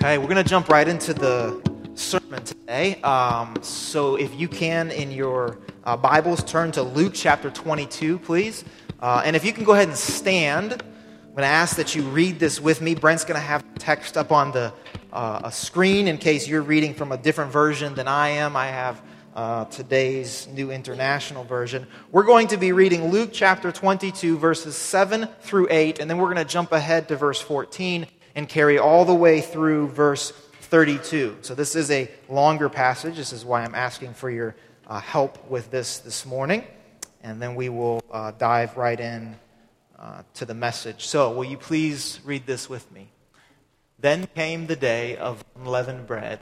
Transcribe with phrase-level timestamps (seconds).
[0.00, 1.60] Okay, we're going to jump right into the
[1.96, 3.02] sermon today.
[3.02, 8.64] Um, so, if you can, in your uh, Bibles, turn to Luke chapter 22, please.
[9.00, 12.02] Uh, and if you can go ahead and stand, I'm going to ask that you
[12.02, 12.94] read this with me.
[12.94, 14.72] Brent's going to have text up on the
[15.12, 18.54] uh, a screen in case you're reading from a different version than I am.
[18.54, 19.02] I have
[19.34, 21.88] uh, today's New International Version.
[22.12, 26.32] We're going to be reading Luke chapter 22, verses 7 through 8, and then we're
[26.32, 30.32] going to jump ahead to verse 14 and carry all the way through verse
[30.62, 31.38] 32.
[31.42, 33.16] So this is a longer passage.
[33.16, 34.54] This is why I'm asking for your
[34.86, 36.64] uh, help with this this morning.
[37.22, 39.36] And then we will uh, dive right in
[39.98, 41.06] uh, to the message.
[41.06, 43.08] So, will you please read this with me?
[43.98, 46.40] Then came the day of unleavened bread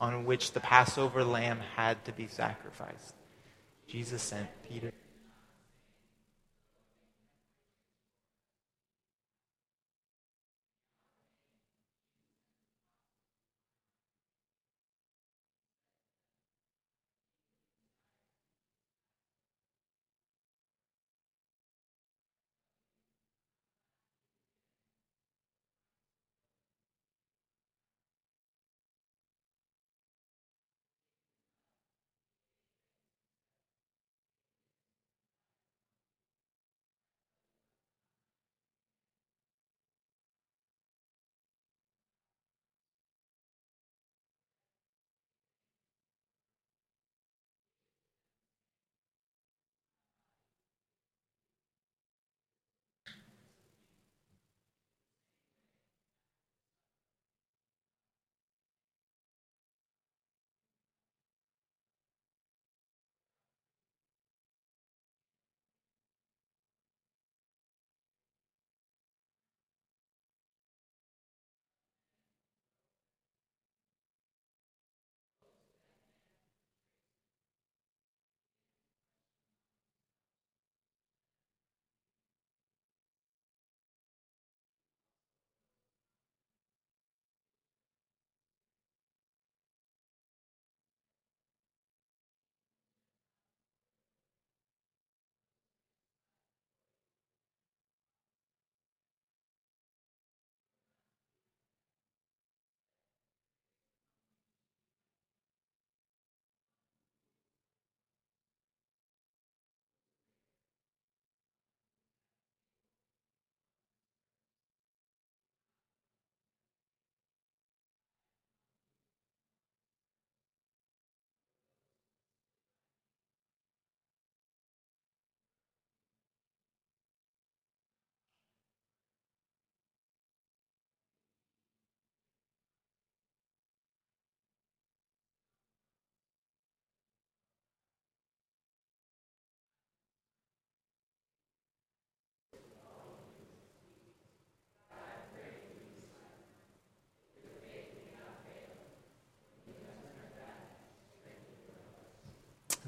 [0.00, 3.14] on which the Passover lamb had to be sacrificed.
[3.88, 4.92] Jesus sent Peter.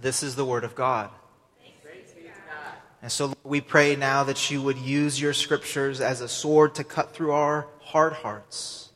[0.00, 1.10] This is the Word of God.
[3.02, 6.84] And so we pray now that you would use your scriptures as a sword to
[6.84, 8.90] cut through our hard hearts.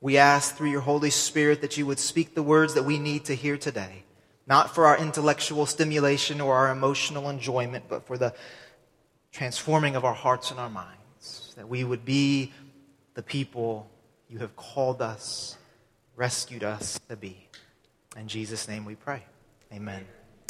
[0.00, 3.26] We ask through your Holy Spirit that you would speak the words that we need
[3.26, 4.04] to hear today,
[4.46, 8.34] not for our intellectual stimulation or our emotional enjoyment, but for the
[9.30, 12.52] transforming of our hearts and our minds, that we would be
[13.14, 13.88] the people
[14.28, 15.56] you have called us,
[16.16, 17.48] rescued us to be.
[18.16, 19.22] In Jesus' name we pray.
[19.72, 20.04] Amen.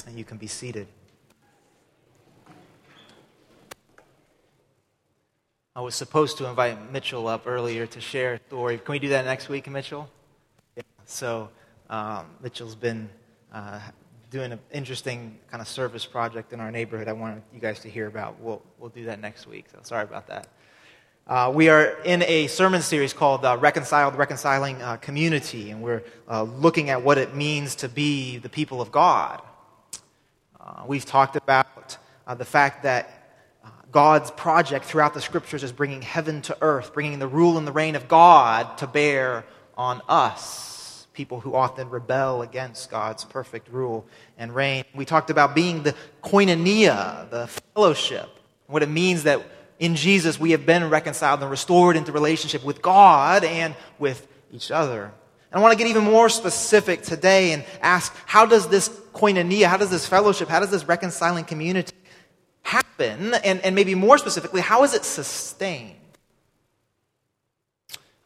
[0.06, 0.87] And you can be seated.
[5.76, 8.78] I was supposed to invite Mitchell up earlier to share a story.
[8.78, 10.09] Can we do that next week, Mitchell?
[10.76, 10.82] Yeah.
[11.04, 11.48] So,
[11.91, 13.09] um, Mitchell's been
[13.53, 13.81] uh,
[14.31, 17.88] doing an interesting kind of service project in our neighborhood I wanted you guys to
[17.88, 18.41] hear about.
[18.41, 20.48] We'll, we'll do that next week, so sorry about that.
[21.26, 26.02] Uh, we are in a sermon series called uh, Reconciled, Reconciling uh, Community, and we're
[26.29, 29.40] uh, looking at what it means to be the people of God.
[30.64, 33.28] Uh, we've talked about uh, the fact that
[33.62, 37.66] uh, God's project throughout the scriptures is bringing heaven to earth, bringing the rule and
[37.66, 39.44] the reign of God to bear
[39.76, 44.06] on us, people who often rebel against God's perfect rule
[44.38, 44.84] and reign.
[44.94, 48.31] We talked about being the koinonia, the fellowship,
[48.67, 49.43] what it means that
[49.78, 54.70] in Jesus we have been reconciled and restored into relationship with God and with each
[54.70, 55.12] other.
[55.55, 59.77] I want to get even more specific today and ask how does this koinonia, how
[59.77, 61.97] does this fellowship, how does this reconciling community
[62.62, 63.35] happen?
[63.35, 65.97] And, and maybe more specifically, how is it sustained?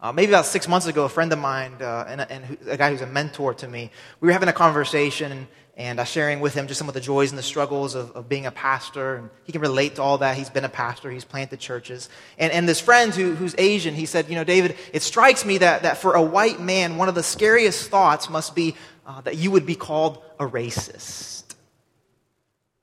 [0.01, 2.77] Uh, maybe about six months ago, a friend of mine uh, and, a, and a
[2.77, 3.91] guy who's a mentor to me,
[4.21, 5.47] we were having a conversation and,
[5.77, 8.29] and uh, sharing with him just some of the joys and the struggles of, of,
[8.29, 9.17] being a pastor.
[9.17, 10.37] And he can relate to all that.
[10.37, 12.09] He's been a pastor, he's planted churches.
[12.39, 15.59] And, and this friend who, who's Asian, he said, You know, David, it strikes me
[15.59, 19.37] that, that for a white man, one of the scariest thoughts must be uh, that
[19.37, 21.43] you would be called a racist.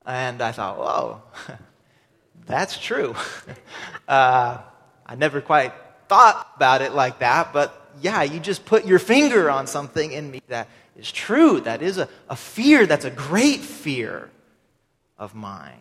[0.06, 1.22] And I thought, Whoa,
[2.46, 3.16] that's true.
[4.08, 4.62] Uh,
[5.04, 5.74] I never quite
[6.08, 10.30] thought about it like that, but yeah, you just put your finger on something in
[10.30, 10.68] me that
[10.98, 11.60] is true.
[11.62, 14.30] That is a, a fear that's a great fear
[15.18, 15.80] of mine.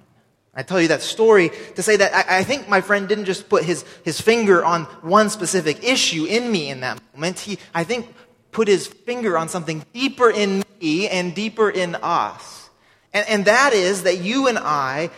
[0.55, 3.49] I tell you that story to say that I, I, think my friend didn't just
[3.49, 7.41] put his, his finger on one specific issue in me in that moment.
[7.41, 8.15] He, I think,
[8.53, 12.71] put his finger on something deeper in me and deeper in us.
[13.13, 15.11] And, and that is that you and I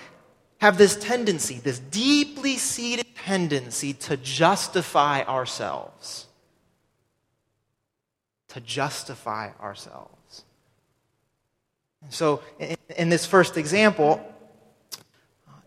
[0.59, 6.27] have this tendency, this deeply seated tendency to justify ourselves.
[8.49, 10.45] To justify ourselves.
[12.03, 14.25] And so, in, in this first example,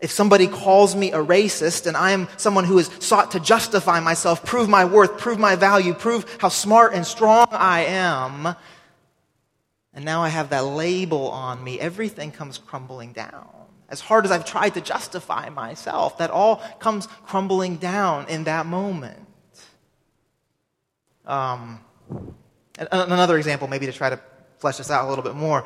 [0.00, 4.00] if somebody calls me a racist and I am someone who has sought to justify
[4.00, 8.56] myself, prove my worth, prove my value, prove how smart and strong I am,
[9.92, 13.59] and now I have that label on me, everything comes crumbling down
[13.90, 18.66] as hard as I've tried to justify myself, that all comes crumbling down in that
[18.66, 19.18] moment.
[21.26, 21.80] Um,
[22.78, 24.20] another example, maybe to try to
[24.58, 25.64] flesh this out a little bit more.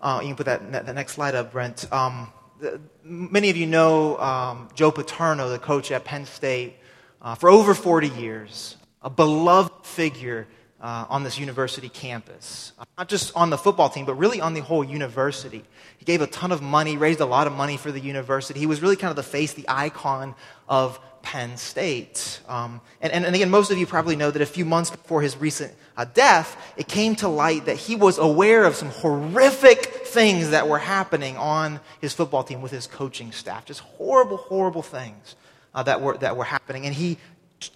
[0.00, 1.90] Uh, you can put that, the next slide up, Brent.
[1.92, 6.76] Um, the, many of you know um, Joe Paterno, the coach at Penn State,
[7.20, 10.46] uh, for over 40 years, a beloved figure
[10.80, 12.72] uh, on this university campus.
[12.78, 15.64] Uh, not just on the football team, but really on the whole university.
[15.98, 18.60] He gave a ton of money, raised a lot of money for the university.
[18.60, 20.34] He was really kind of the face, the icon
[20.68, 22.40] of Penn State.
[22.46, 25.22] Um, and, and, and, again, most of you probably know that a few months before
[25.22, 29.86] his recent uh, death, it came to light that he was aware of some horrific
[30.06, 33.64] things that were happening on his football team with his coaching staff.
[33.64, 35.34] Just horrible, horrible things
[35.74, 36.86] uh, that, were, that were happening.
[36.86, 37.18] And he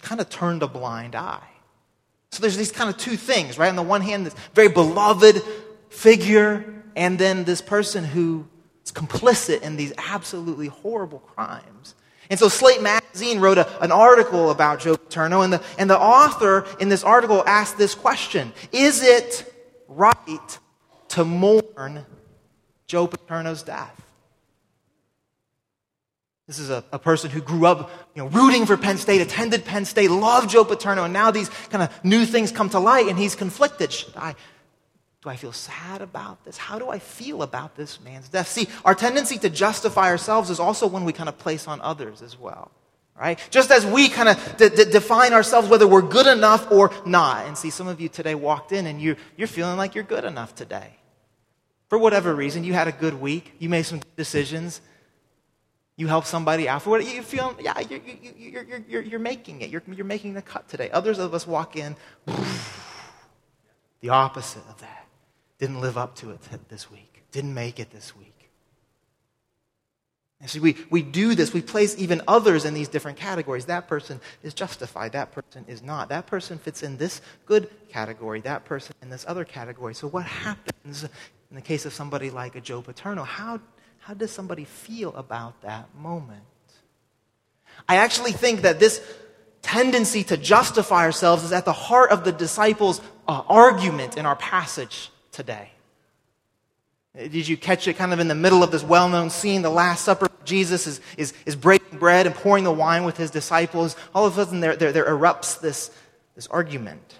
[0.01, 1.50] kind of turned a blind eye.
[2.31, 3.69] So there's these kind of two things, right?
[3.69, 5.41] On the one hand, this very beloved
[5.89, 8.47] figure, and then this person who
[8.85, 11.95] is complicit in these absolutely horrible crimes.
[12.29, 15.99] And so Slate Magazine wrote a, an article about Joe Paterno, and the, and the
[15.99, 19.53] author in this article asked this question Is it
[19.89, 20.59] right
[21.09, 22.05] to mourn
[22.87, 24.00] Joe Paterno's death?
[26.47, 29.63] This is a, a person who grew up you know, rooting for Penn State, attended
[29.63, 33.07] Penn State, loved Joe Paterno, and now these kind of new things come to light,
[33.07, 33.91] and he's conflicted.
[33.91, 34.35] Should I,
[35.23, 36.57] do I feel sad about this?
[36.57, 38.47] How do I feel about this man's death?
[38.47, 42.21] See, our tendency to justify ourselves is also when we kind of place on others
[42.21, 42.71] as well.
[43.15, 43.37] Right?
[43.51, 47.45] Just as we kind of d- d- define ourselves whether we're good enough or not.
[47.45, 50.23] And see, some of you today walked in and you, you're feeling like you're good
[50.25, 50.97] enough today.
[51.87, 54.81] For whatever reason, you had a good week, you made some decisions,
[55.97, 59.69] you help somebody what you feel, yeah, you're, you're, you're, you're, you're making it.
[59.69, 60.89] You're, you're making the cut today.
[60.89, 61.95] Others of us walk in,
[63.99, 65.07] the opposite of that.
[65.59, 66.39] Didn't live up to it
[66.69, 68.31] this week, didn't make it this week.
[70.41, 71.53] And see, we, we do this.
[71.53, 73.65] We place even others in these different categories.
[73.65, 75.11] That person is justified.
[75.11, 76.09] That person is not.
[76.09, 78.41] That person fits in this good category.
[78.41, 79.93] That person in this other category.
[79.93, 83.23] So, what happens in the case of somebody like a Joe Paterno?
[83.23, 83.59] How,
[84.01, 86.41] how does somebody feel about that moment?
[87.87, 89.01] I actually think that this
[89.61, 94.35] tendency to justify ourselves is at the heart of the disciples' uh, argument in our
[94.35, 95.71] passage today.
[97.15, 99.61] Did you catch it kind of in the middle of this well known scene?
[99.61, 103.29] The Last Supper, Jesus is, is, is breaking bread and pouring the wine with his
[103.29, 103.95] disciples.
[104.15, 105.91] All of a sudden, there, there, there erupts this,
[106.35, 107.15] this argument.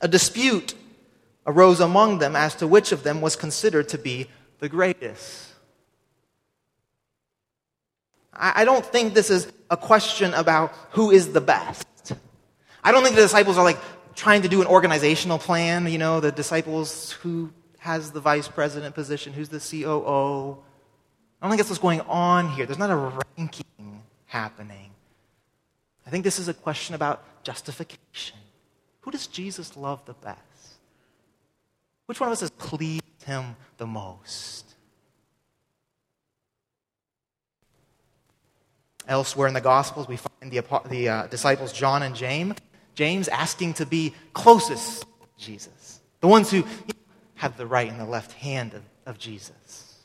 [0.00, 0.74] A dispute
[1.46, 4.28] arose among them as to which of them was considered to be
[4.60, 5.49] the greatest.
[8.40, 11.86] I, I don't think this is a question about who is the best.
[12.82, 13.78] I don't think the disciples are like
[14.16, 18.94] trying to do an organizational plan, you know, the disciples who has the vice president
[18.94, 20.58] position, who's the COO.
[21.40, 22.66] I don't think that's what's going on here.
[22.66, 24.90] There's not a ranking happening.
[26.06, 28.38] I think this is a question about justification.
[29.02, 30.40] Who does Jesus love the best?
[32.06, 34.69] Which one of us has pleased him the most?
[39.08, 42.56] Elsewhere in the Gospels, we find the, the uh, disciples John and James,
[42.94, 45.06] James asking to be closest to
[45.38, 46.94] Jesus, the ones who you know,
[47.36, 50.04] have the right and the left hand of, of Jesus.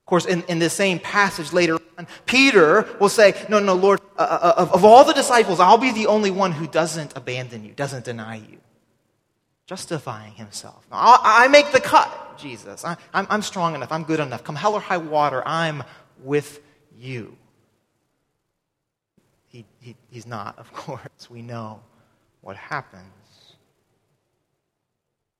[0.00, 4.00] Of course, in, in the same passage later on Peter will say, No, no, Lord,
[4.16, 7.64] uh, uh, of, of all the disciples, I'll be the only one who doesn't abandon
[7.64, 8.58] you, doesn't deny you.
[9.66, 10.84] Justifying himself.
[10.90, 12.84] I, I make the cut, Jesus.
[12.84, 13.92] I, I'm, I'm strong enough.
[13.92, 14.42] I'm good enough.
[14.42, 15.84] Come hell or high water, I'm
[16.22, 16.60] with
[16.98, 17.36] you.
[19.50, 21.28] He, he, he's not, of course.
[21.28, 21.82] We know
[22.40, 23.04] what happens.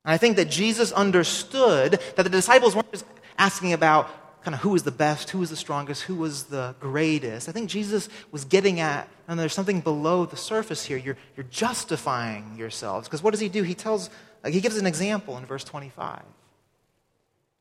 [0.05, 3.05] And I think that Jesus understood that the disciples weren't just
[3.37, 4.09] asking about
[4.43, 7.47] kind of who was the best, who was the strongest, who was the greatest.
[7.47, 10.97] I think Jesus was getting at, and there's something below the surface here.
[10.97, 13.07] You're, you're justifying yourselves.
[13.07, 13.61] Because what does he do?
[13.61, 14.09] He tells,
[14.47, 16.23] he gives an example in verse 25.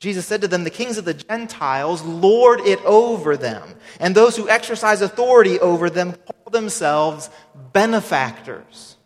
[0.00, 4.34] Jesus said to them, The kings of the Gentiles lord it over them, and those
[4.34, 7.28] who exercise authority over them call themselves
[7.74, 8.96] benefactors.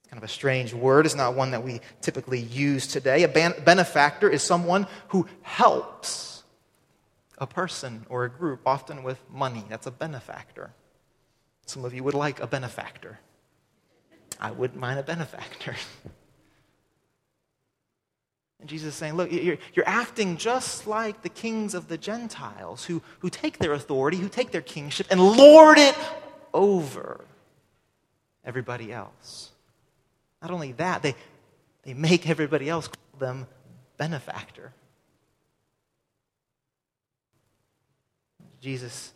[0.00, 1.04] It's kind of a strange word.
[1.04, 3.22] It's not one that we typically use today.
[3.24, 6.42] A benefactor is someone who helps
[7.36, 9.64] a person or a group, often with money.
[9.68, 10.70] That's a benefactor.
[11.66, 13.18] Some of you would like a benefactor.
[14.40, 15.76] I wouldn't mind a benefactor.
[18.60, 22.84] And Jesus is saying, Look, you're, you're acting just like the kings of the Gentiles
[22.84, 25.96] who, who take their authority, who take their kingship, and lord it
[26.52, 27.24] over
[28.44, 29.50] everybody else.
[30.42, 31.14] Not only that, they,
[31.82, 33.46] they make everybody else call them
[33.96, 34.72] benefactor.
[38.60, 39.12] Jesus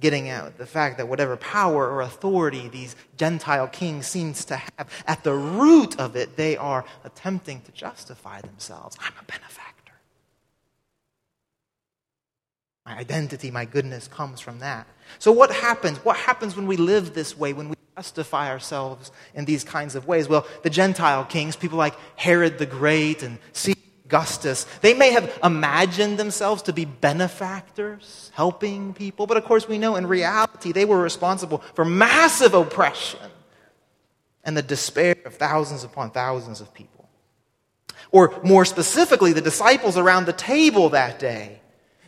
[0.00, 4.88] getting at the fact that whatever power or authority these Gentile kings seems to have,
[5.06, 8.96] at the root of it, they are attempting to justify themselves.
[9.00, 9.92] I'm a benefactor.
[12.84, 14.86] My identity, my goodness comes from that.
[15.18, 15.98] So, what happens?
[15.98, 20.06] What happens when we live this way, when we justify ourselves in these kinds of
[20.06, 20.28] ways?
[20.28, 23.73] Well, the Gentile kings, people like Herod the Great and Caesar
[24.14, 24.64] Augustus.
[24.80, 29.96] They may have imagined themselves to be benefactors, helping people, but of course we know
[29.96, 33.18] in reality they were responsible for massive oppression
[34.44, 37.08] and the despair of thousands upon thousands of people.
[38.12, 41.60] Or more specifically, the disciples around the table that day.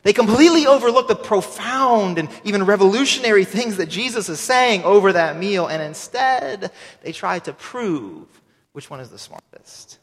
[0.05, 5.37] They completely overlook the profound and even revolutionary things that Jesus is saying over that
[5.37, 6.71] meal, and instead
[7.03, 8.29] they try to prove
[8.71, 9.99] which one is the smartest,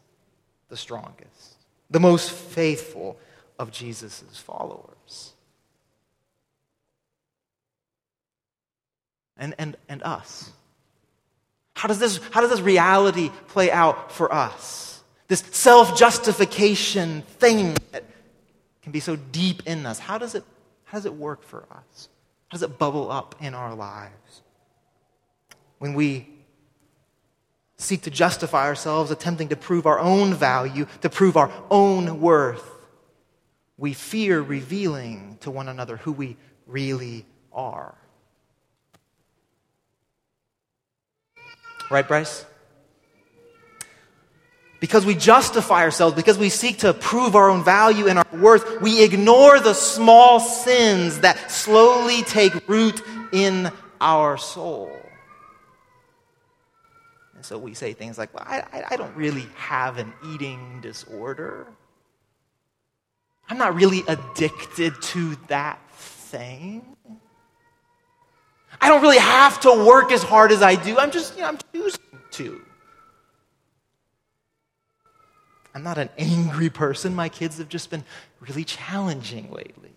[0.68, 1.33] the strongest
[1.94, 3.18] the most faithful
[3.60, 5.34] of Jesus' followers.
[9.38, 10.52] And, and, and us.
[11.76, 15.04] How does, this, how does this reality play out for us?
[15.28, 18.04] This self justification thing that
[18.82, 20.00] can be so deep in us.
[20.00, 20.44] How does, it,
[20.86, 22.10] how does it work for us?
[22.48, 24.42] How does it bubble up in our lives?
[25.78, 26.28] When we
[27.84, 32.70] seek to justify ourselves, attempting to prove our own value, to prove our own worth.
[33.78, 37.96] We fear revealing to one another who we really are.
[41.92, 42.46] Right, Bryce?
[44.80, 48.82] Because we justify ourselves, because we seek to prove our own value and our worth,
[48.82, 53.72] we ignore the small sins that slowly take root in
[54.02, 54.92] our soul.
[57.44, 61.68] So we say things like, well, I, I don't really have an eating disorder.
[63.50, 66.86] I'm not really addicted to that thing.
[68.82, 70.98] I don't really have to work as hard as I do.
[70.98, 72.62] I'm just, you know, I'm choosing to.
[75.76, 77.16] I'm not an angry person.
[77.16, 78.04] My kids have just been
[78.40, 79.93] really challenging lately.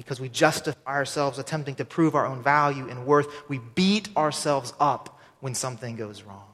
[0.00, 3.26] Because we justify ourselves attempting to prove our own value and worth.
[3.50, 6.48] We beat ourselves up when something goes wrong.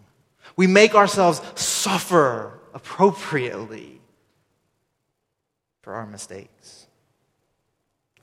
[0.56, 4.00] We make ourselves suffer appropriately
[5.82, 6.88] for our mistakes.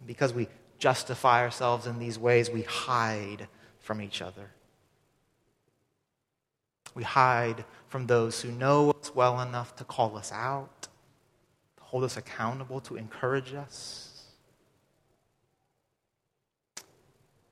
[0.06, 3.48] Because we justify ourselves in these ways, we hide
[3.80, 4.52] from each other.
[6.96, 10.90] We hide from those who know us well enough to call us out,
[11.78, 14.13] to hold us accountable, to encourage us.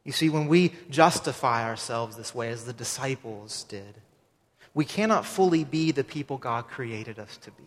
[0.03, 3.96] You see, when we justify ourselves this way, as the disciples did,
[4.74, 7.63] we cannot fully be the people God created us to be.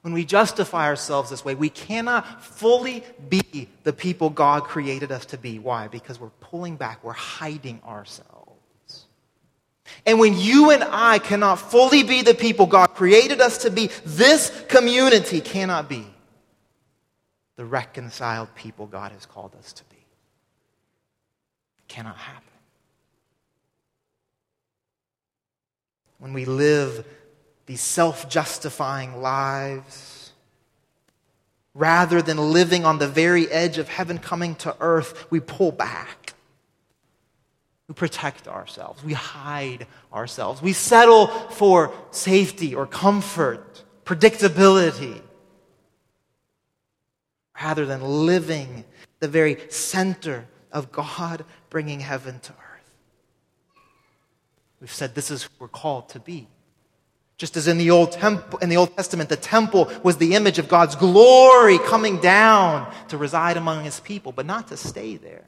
[0.00, 5.26] When we justify ourselves this way, we cannot fully be the people God created us
[5.26, 5.58] to be.
[5.58, 5.88] Why?
[5.88, 9.06] Because we're pulling back, we're hiding ourselves.
[10.06, 13.90] And when you and I cannot fully be the people God created us to be,
[14.04, 16.06] this community cannot be
[17.56, 19.96] the reconciled people God has called us to be.
[19.96, 22.42] It cannot happen.
[26.18, 27.04] When we live
[27.66, 30.32] these self justifying lives.
[31.74, 36.32] Rather than living on the very edge of heaven coming to earth, we pull back.
[37.86, 39.04] We protect ourselves.
[39.04, 40.62] We hide ourselves.
[40.62, 45.20] We settle for safety or comfort, predictability,
[47.62, 48.84] rather than living
[49.20, 52.90] the very center of God bringing heaven to earth.
[54.80, 56.48] We've said this is who we're called to be.
[57.38, 60.58] Just as in the Old temple, in the Old Testament, the temple was the image
[60.58, 65.44] of God's glory coming down to reside among his people, but not to stay there.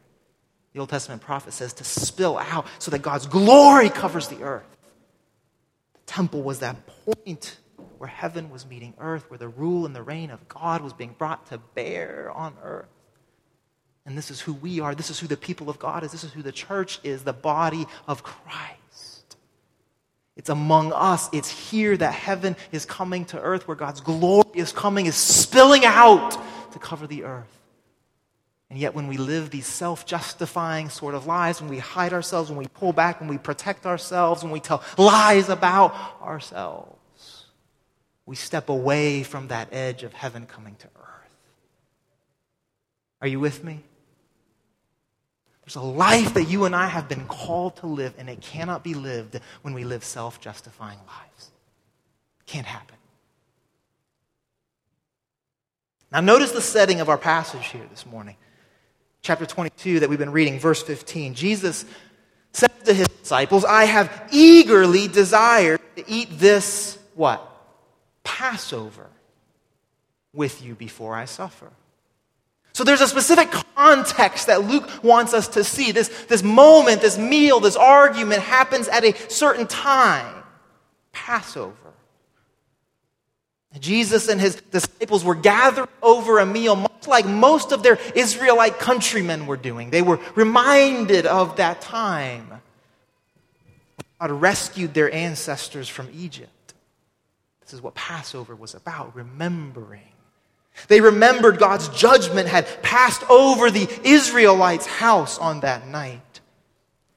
[0.74, 4.76] The Old Testament prophet says to spill out so that God's glory covers the earth.
[5.94, 7.56] The temple was that point
[7.98, 11.14] where heaven was meeting earth, where the rule and the reign of God was being
[11.18, 12.86] brought to bear on earth.
[14.06, 14.94] And this is who we are.
[14.94, 16.12] This is who the people of God is.
[16.12, 19.36] This is who the church is, the body of Christ.
[20.34, 21.28] It's among us.
[21.32, 25.84] It's here that heaven is coming to earth, where God's glory is coming, is spilling
[25.84, 26.38] out
[26.72, 27.58] to cover the earth.
[28.70, 32.50] And yet, when we live these self justifying sort of lives, when we hide ourselves,
[32.50, 36.97] when we pull back, when we protect ourselves, when we tell lies about ourselves,
[38.28, 41.30] we step away from that edge of heaven coming to earth.
[43.22, 43.82] Are you with me?
[45.64, 48.84] There's a life that you and I have been called to live, and it cannot
[48.84, 51.50] be lived when we live self justifying lives.
[52.44, 52.96] Can't happen.
[56.12, 58.36] Now, notice the setting of our passage here this morning.
[59.22, 61.32] Chapter 22 that we've been reading, verse 15.
[61.32, 61.86] Jesus
[62.52, 67.54] said to his disciples, I have eagerly desired to eat this, what?
[68.28, 69.06] Passover
[70.34, 71.70] with you before I suffer.
[72.74, 75.92] So there's a specific context that Luke wants us to see.
[75.92, 80.44] This, this moment, this meal, this argument happens at a certain time
[81.10, 81.74] Passover.
[83.80, 88.78] Jesus and his disciples were gathered over a meal, much like most of their Israelite
[88.78, 89.88] countrymen were doing.
[89.90, 92.60] They were reminded of that time.
[94.20, 96.50] God rescued their ancestors from Egypt.
[97.68, 100.08] This is what Passover was about, remembering
[100.86, 106.40] they remembered God's judgment had passed over the Israelites' house on that night.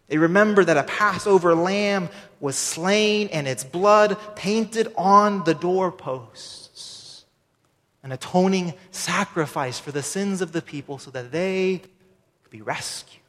[0.08, 2.10] They remembered that a Passover lamb
[2.40, 7.26] was slain and its blood painted on the doorposts.
[8.04, 11.82] An atoning sacrifice for the sins of the people so that they
[12.42, 13.22] could be rescued,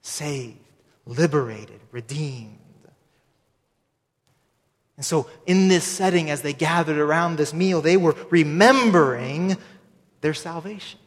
[0.00, 0.56] saved,
[1.04, 2.58] liberated, redeemed.
[4.96, 9.56] And so, in this setting, as they gathered around this meal, they were remembering
[10.20, 11.00] their salvation.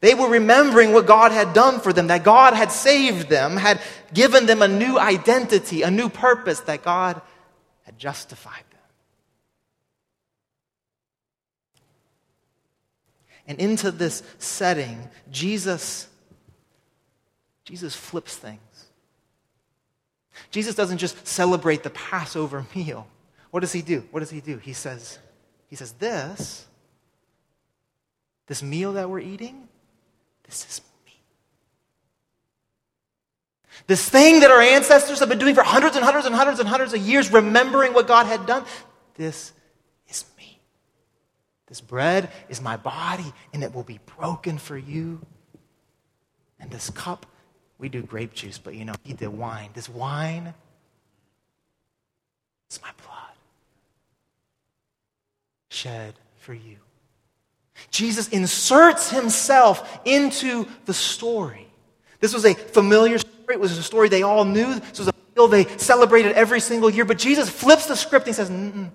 [0.00, 3.80] They were remembering what God had done for them, that God had saved them, had
[4.12, 7.22] given them a new identity, a new purpose, that God
[7.84, 8.80] had justified them.
[13.46, 16.06] And into this setting, Jesus,
[17.64, 18.60] Jesus flips things.
[20.50, 23.06] Jesus doesn't just celebrate the Passover meal.
[23.50, 24.04] What does he do?
[24.10, 24.58] What does he do?
[24.58, 25.18] He says,
[25.68, 26.66] he says, this
[28.46, 29.68] this meal that we're eating,
[30.44, 31.12] this is me.
[33.86, 36.68] This thing that our ancestors have been doing for hundreds and hundreds and hundreds and
[36.68, 38.64] hundreds of years, remembering what God had done,
[39.14, 39.52] this
[40.08, 40.60] is me.
[41.66, 45.24] This bread is my body, and it will be broken for you.
[46.60, 47.26] And this cup,
[47.84, 49.68] we do grape juice, but you know, he did wine.
[49.74, 50.54] This wine
[52.70, 53.36] is my blood
[55.68, 56.76] shed for you.
[57.90, 61.66] Jesus inserts himself into the story.
[62.20, 63.34] This was a familiar story.
[63.50, 64.76] It was a story they all knew.
[64.76, 67.04] This was a meal they celebrated every single year.
[67.04, 68.88] But Jesus flips the script and he says, Mm-mm.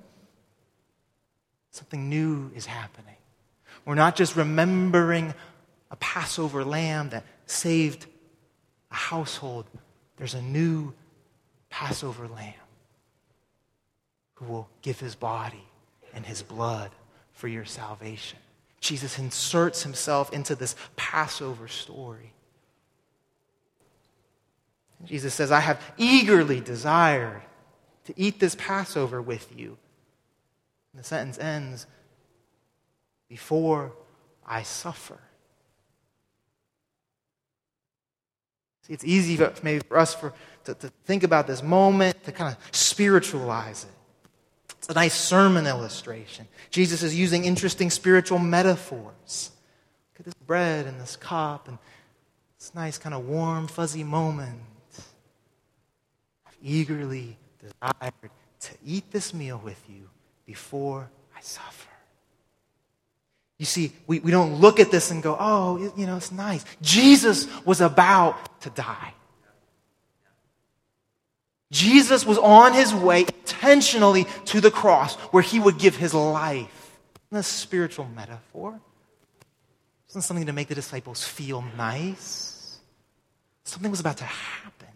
[1.70, 3.18] something new is happening.
[3.86, 5.36] We're not just remembering
[5.92, 8.08] a Passover lamb that saved
[8.92, 9.66] a household.
[10.18, 10.94] There's a new
[11.70, 12.54] Passover lamb
[14.36, 15.64] who will give his body
[16.14, 16.92] and his blood
[17.34, 18.40] for your salvation.
[18.82, 22.34] Jesus inserts himself into this Passover story.
[25.06, 27.42] Jesus says, I have eagerly desired
[28.06, 29.78] to eat this Passover with you.
[30.94, 31.86] And the sentence ends,
[33.30, 33.94] before
[34.46, 35.20] I suffer.
[38.79, 40.34] See, it's easy for, maybe for us for,
[40.66, 43.92] to, to think about this moment, to kind of spiritualize it.
[44.78, 46.48] It's a nice sermon illustration.
[46.72, 49.52] Jesus is using interesting spiritual metaphors.
[50.14, 51.78] Look at this bread and this cup and
[52.58, 54.60] this nice kind of warm, fuzzy moment.
[56.48, 58.14] I've eagerly desired
[58.62, 60.10] to eat this meal with you
[60.46, 61.89] before I suffer.
[63.60, 66.64] You see, we, we don't look at this and go, oh, you know, it's nice.
[66.82, 69.14] Jesus was about to die.
[71.70, 76.98] Jesus was on his way intentionally to the cross where he would give his life.
[77.28, 78.80] Isn't a spiritual metaphor?
[80.10, 82.80] Isn't something to make the disciples feel nice?
[83.66, 84.88] Something was about to happen.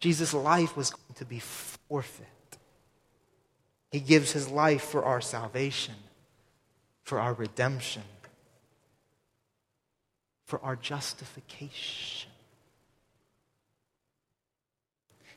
[0.00, 2.26] Jesus' life was going to be forfeit.
[3.92, 5.94] He gives his life for our salvation
[7.04, 8.02] for our redemption,
[10.46, 12.30] for our justification.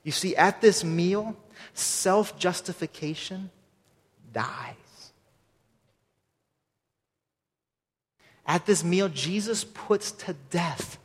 [0.04, 1.36] You see, at this meal,
[1.74, 3.50] self justification
[4.32, 4.76] dies.
[8.46, 10.98] At this meal, Jesus puts to death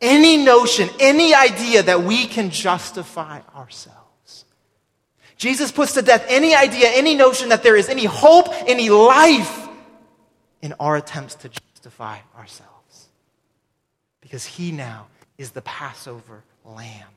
[0.00, 4.09] any notion, any idea that we can justify ourselves.
[5.40, 9.68] Jesus puts to death any idea, any notion that there is any hope, any life
[10.60, 13.08] in our attempts to justify ourselves.
[14.20, 15.06] Because he now
[15.38, 17.08] is the Passover lamb.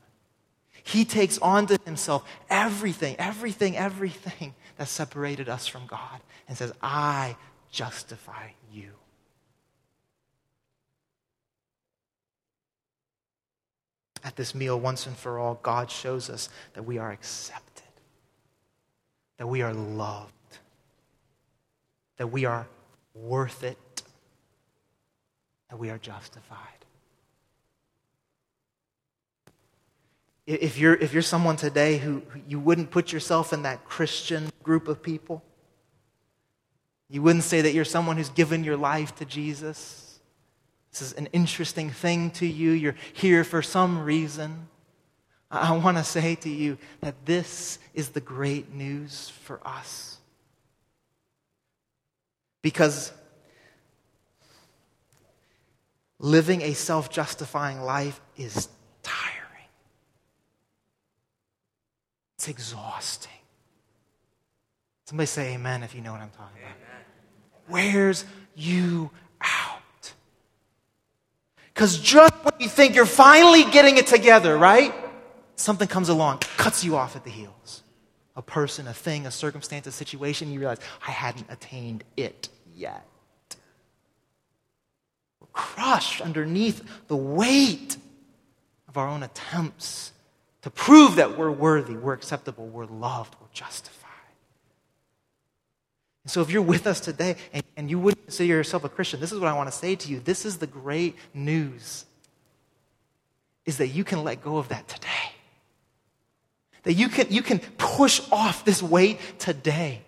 [0.83, 7.35] He takes onto himself everything, everything, everything that separated us from God and says, I
[7.71, 8.91] justify you.
[14.23, 17.72] At this meal, once and for all, God shows us that we are accepted
[19.37, 20.31] that we are loved,
[22.17, 22.67] that we are
[23.13, 23.77] worth it,
[25.69, 26.59] that we are justified.
[30.45, 34.87] If you're, if you're someone today who, you wouldn't put yourself in that Christian group
[34.87, 35.41] of people,
[37.09, 40.19] you wouldn't say that you're someone who's given your life to Jesus.
[40.91, 42.71] This is an interesting thing to you.
[42.71, 44.67] You're here for some reason.
[45.53, 50.17] I want to say to you that this is the great news for us.
[52.63, 53.11] Because
[56.19, 58.67] living a self justifying life is
[59.03, 59.69] tiring,
[62.35, 63.31] it's exhausting.
[65.05, 66.73] Somebody say amen if you know what I'm talking amen.
[67.65, 67.71] about.
[67.71, 69.11] Wears you
[69.41, 70.13] out.
[71.73, 74.93] Because just when you think you're finally getting it together, right?
[75.55, 77.83] Something comes along, cuts you off at the heels.
[78.35, 83.05] A person, a thing, a circumstance, a situation, you realize, I hadn't attained it yet.
[85.39, 87.97] We're crushed underneath the weight
[88.87, 90.11] of our own attempts
[90.63, 93.99] to prove that we're worthy, we're acceptable, we're loved, we're justified.
[96.23, 99.19] And so, if you're with us today and, and you wouldn't consider yourself a Christian,
[99.19, 100.21] this is what I want to say to you.
[100.21, 102.05] This is the great news
[103.65, 105.32] is that you can let go of that today.
[106.83, 110.01] That you can, you can push off this weight today.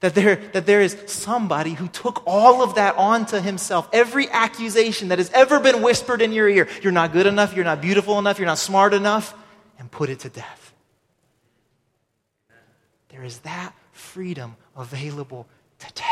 [0.00, 3.88] That there, that there is somebody who took all of that onto himself.
[3.92, 7.64] Every accusation that has ever been whispered in your ear you're not good enough, you're
[7.64, 9.34] not beautiful enough, you're not smart enough
[9.78, 10.74] and put it to death.
[13.08, 15.48] There is that freedom available
[15.78, 16.02] today.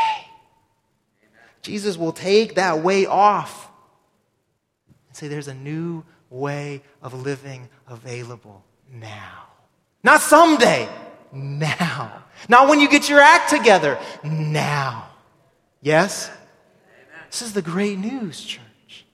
[1.61, 3.71] Jesus will take that weight off
[4.87, 9.43] and say, There's a new way of living available now.
[10.03, 10.87] Not someday,
[11.31, 12.23] now.
[12.47, 15.09] Not when you get your act together, now.
[15.81, 16.31] Yes?
[17.31, 19.05] This is the great news, church.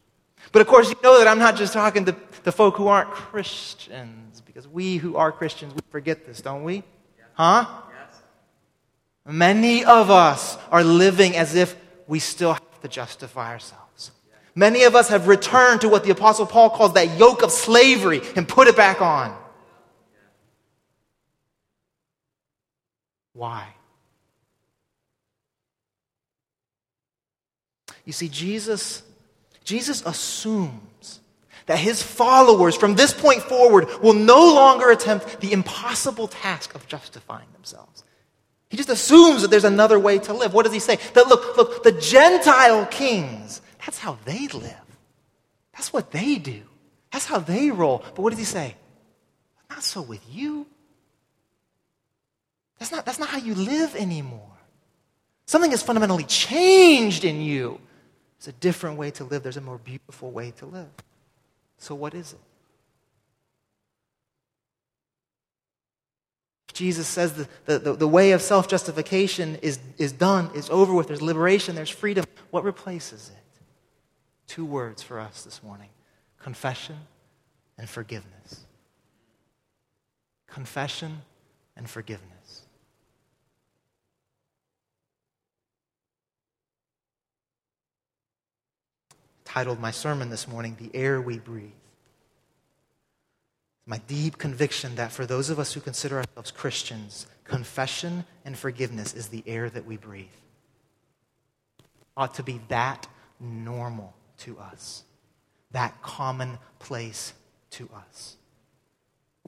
[0.51, 3.10] But of course, you know that I'm not just talking to the folk who aren't
[3.12, 6.84] Christians, because we who are Christians, we forget this, don't we?
[7.34, 7.65] Huh?
[9.25, 11.75] Many of us are living as if
[12.07, 14.12] we still have to justify ourselves.
[14.55, 18.21] Many of us have returned to what the Apostle Paul calls that yoke of slavery
[18.36, 19.38] and put it back on.
[23.33, 23.67] Why?
[28.05, 29.03] You see, Jesus,
[29.63, 31.19] Jesus assumes
[31.67, 36.87] that his followers from this point forward will no longer attempt the impossible task of
[36.87, 38.03] justifying themselves.
[38.69, 40.53] He just assumes that there's another way to live.
[40.53, 40.97] What does he say?
[41.13, 44.75] That look, look, the Gentile kings, that's how they live.
[45.73, 46.61] That's what they do.
[47.11, 48.03] That's how they roll.
[48.15, 48.75] But what does he say?
[49.69, 50.67] Not so with you.
[52.81, 54.57] That's not, that's not how you live anymore.
[55.45, 57.79] Something has fundamentally changed in you.
[58.39, 60.89] There's a different way to live, there's a more beautiful way to live.
[61.77, 62.39] So, what is it?
[66.73, 70.91] Jesus says the, the, the, the way of self justification is, is done, is over
[70.91, 72.25] with, there's liberation, there's freedom.
[72.49, 73.61] What replaces it?
[74.47, 75.89] Two words for us this morning
[76.39, 76.97] confession
[77.77, 78.65] and forgiveness.
[80.47, 81.21] Confession
[81.77, 82.31] and forgiveness.
[89.51, 91.73] Titled my sermon this morning, The Air We Breathe.
[93.85, 99.13] My deep conviction that for those of us who consider ourselves Christians, confession and forgiveness
[99.13, 100.27] is the air that we breathe.
[102.15, 103.09] Ought to be that
[103.41, 105.03] normal to us,
[105.71, 107.33] that commonplace
[107.71, 108.37] to us.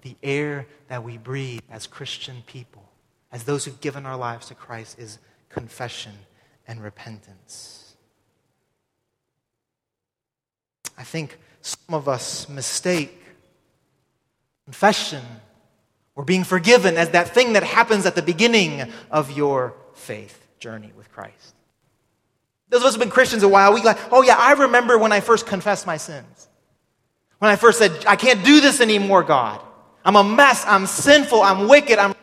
[0.02, 2.90] The air that we breathe as Christian people,
[3.32, 6.12] as those who've given our lives to Christ, is confession
[6.68, 7.83] and repentance.
[10.98, 13.18] I think some of us mistake
[14.66, 15.24] confession
[16.16, 20.92] or being forgiven as that thing that happens at the beginning of your faith journey
[20.96, 21.56] with Christ.
[22.70, 24.98] Those of us who have been Christians a while, we like, oh yeah, I remember
[24.98, 26.48] when I first confessed my sins.
[27.40, 29.62] When I first said, I can't do this anymore, God.
[30.06, 30.64] I'm a mess.
[30.66, 31.42] I'm sinful.
[31.42, 32.00] I'm wicked.
[32.00, 32.16] I'm...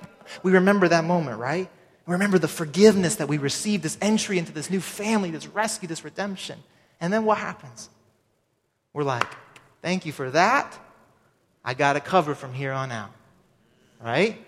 [0.42, 1.68] We remember that moment, right?
[2.06, 5.88] We remember the forgiveness that we received, this entry into this new family, this rescue,
[5.88, 6.58] this redemption.
[7.00, 7.88] And then what happens?
[8.92, 9.26] We're like,
[9.82, 10.78] thank you for that.
[11.64, 13.12] I got it cover from here on out.
[14.02, 14.44] Right?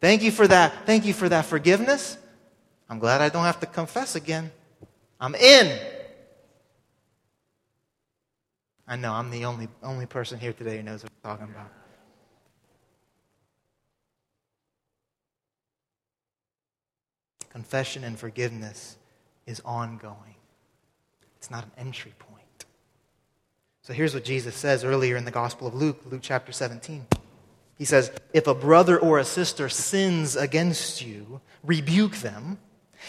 [0.00, 0.86] Thank you for that.
[0.86, 2.18] Thank you for that forgiveness.
[2.88, 4.50] I'm glad I don't have to confess again.
[5.18, 5.78] I'm in.
[8.86, 11.72] I know I'm the only, only person here today who knows what I'm talking about.
[17.50, 18.96] Confession and forgiveness
[19.46, 20.34] is ongoing,
[21.38, 22.25] it's not an entry point.
[23.86, 27.06] So here's what Jesus says earlier in the Gospel of Luke, Luke chapter 17.
[27.78, 32.58] He says, If a brother or a sister sins against you, rebuke them.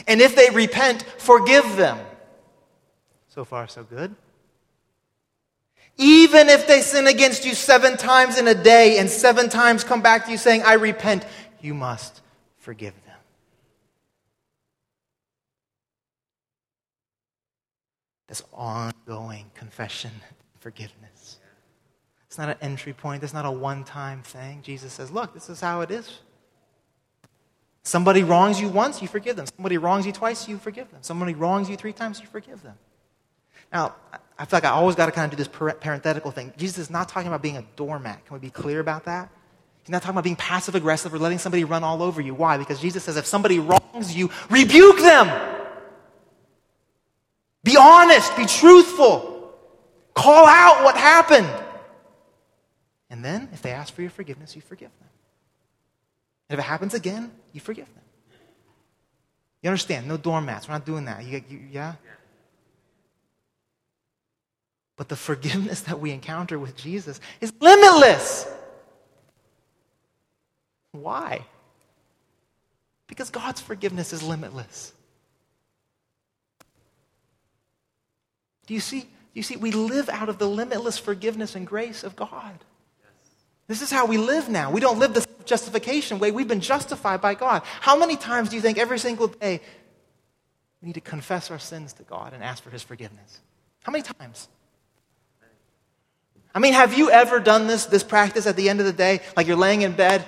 [0.08, 1.98] And if they repent, forgive them.
[3.30, 4.14] So far, so good.
[5.98, 10.04] Even if they sin against you seven times in a day and seven times come
[10.04, 11.26] back to you saying, I repent,
[11.60, 12.22] you must
[12.60, 13.18] forgive them.
[18.28, 20.12] This ongoing confession
[20.68, 21.38] forgiveness.
[22.26, 24.62] It's not an entry point, it's not a one time thing.
[24.64, 26.20] Jesus says, Look, this is how it is.
[27.84, 29.46] Somebody wrongs you once, you forgive them.
[29.46, 31.00] Somebody wrongs you twice, you forgive them.
[31.04, 32.76] Somebody wrongs you three times, you forgive them.
[33.72, 33.96] Now,
[34.38, 35.48] I feel like I always got to kind of do this
[35.80, 36.52] parenthetical thing.
[36.58, 38.26] Jesus is not talking about being a doormat.
[38.26, 39.30] Can we be clear about that?
[39.84, 42.34] He's not talking about being passive aggressive or letting somebody run all over you.
[42.34, 42.58] Why?
[42.58, 45.28] Because Jesus says if somebody wrongs you, rebuke them.
[47.64, 49.37] Be honest, be truthful.
[50.18, 51.48] Call out what happened.
[53.12, 55.10] And then, if they ask for your forgiveness, you forgive them.
[56.50, 58.04] And if it happens again, you forgive them.
[59.62, 60.08] You understand?
[60.08, 60.68] No doormats.
[60.68, 61.24] We're not doing that.
[61.24, 61.94] You, you, yeah?
[64.96, 68.48] But the forgiveness that we encounter with Jesus is limitless.
[70.94, 71.46] Why?
[73.06, 74.94] Because God's forgiveness is limitless.
[78.66, 79.06] Do you see?
[79.38, 82.58] You see, we live out of the limitless forgiveness and grace of God.
[83.68, 84.72] This is how we live now.
[84.72, 86.32] We don't live the justification way.
[86.32, 87.62] We've been justified by God.
[87.82, 89.62] How many times do you think every single day
[90.82, 93.42] we need to confess our sins to God and ask for His forgiveness?
[93.84, 94.48] How many times?
[96.56, 99.22] I mean, have you ever done this, this practice at the end of the day?
[99.36, 100.26] Like you're laying in bed,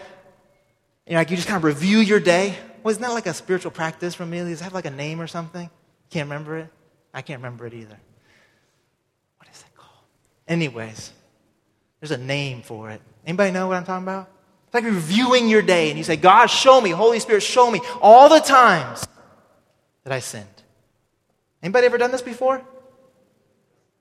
[1.07, 2.55] you know, like you just kind of review your day?
[2.83, 4.37] Well, isn't that like a spiritual practice from me?
[4.37, 5.67] Does it have like a name or something?
[6.11, 6.69] Can't remember it?
[7.11, 7.97] I can't remember it either.
[10.49, 11.13] Anyways,
[12.01, 13.01] there's a name for it.
[13.25, 14.29] Anybody know what I'm talking about?
[14.65, 17.79] It's like reviewing your day and you say, God, show me, Holy Spirit, show me
[18.01, 19.07] all the times
[20.03, 20.47] that I sinned.
[21.61, 22.61] Anybody ever done this before?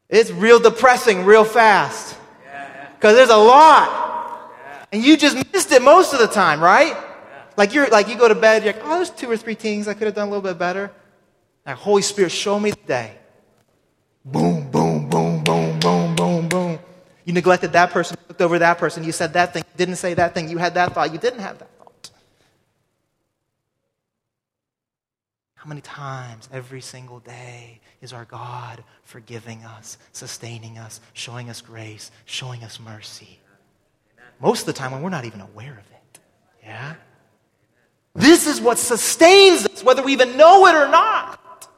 [0.08, 2.16] It's real depressing real fast.
[2.94, 4.52] Because there's a lot.
[4.90, 6.96] And you just missed it most of the time, right?
[7.56, 9.86] Like you're like you go to bed, you're like, oh, there's two or three things
[9.86, 10.90] I could have done a little bit better.
[11.66, 13.12] Like, Holy Spirit, show me the day.
[14.24, 14.87] Boom, boom, boom,
[17.28, 20.32] You neglected that person, looked over that person, you said that thing, didn't say that
[20.32, 22.10] thing, you had that thought, you didn't have that thought.
[25.56, 31.60] How many times every single day is our God forgiving us, sustaining us, showing us
[31.60, 33.38] grace, showing us mercy?
[34.40, 36.20] Most of the time when we're not even aware of it.
[36.64, 36.94] Yeah?
[38.14, 41.68] This is what sustains us, whether we even know it or not.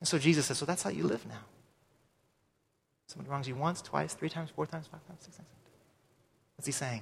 [0.00, 1.44] And so Jesus says, So that's how you live now.
[3.08, 5.48] Somebody wrongs you once, twice, three times, four times, five times, six times.
[6.56, 7.00] What's he saying?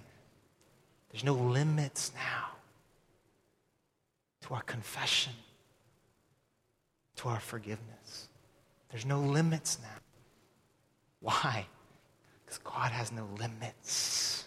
[1.10, 2.50] There's no limits now
[4.42, 5.32] to our confession,
[7.16, 8.28] to our forgiveness.
[8.90, 9.98] There's no limits now.
[11.20, 11.66] Why?
[12.44, 14.44] Because God has no limits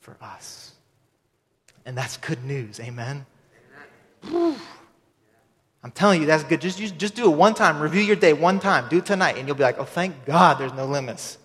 [0.00, 0.72] for us.
[1.86, 2.80] And that's good news.
[2.80, 3.24] Amen.
[5.82, 6.60] I'm telling you, that's good.
[6.60, 7.80] Just, just, just do it one time.
[7.80, 8.88] Review your day one time.
[8.88, 9.38] Do it tonight.
[9.38, 11.38] And you'll be like, oh, thank God there's no limits.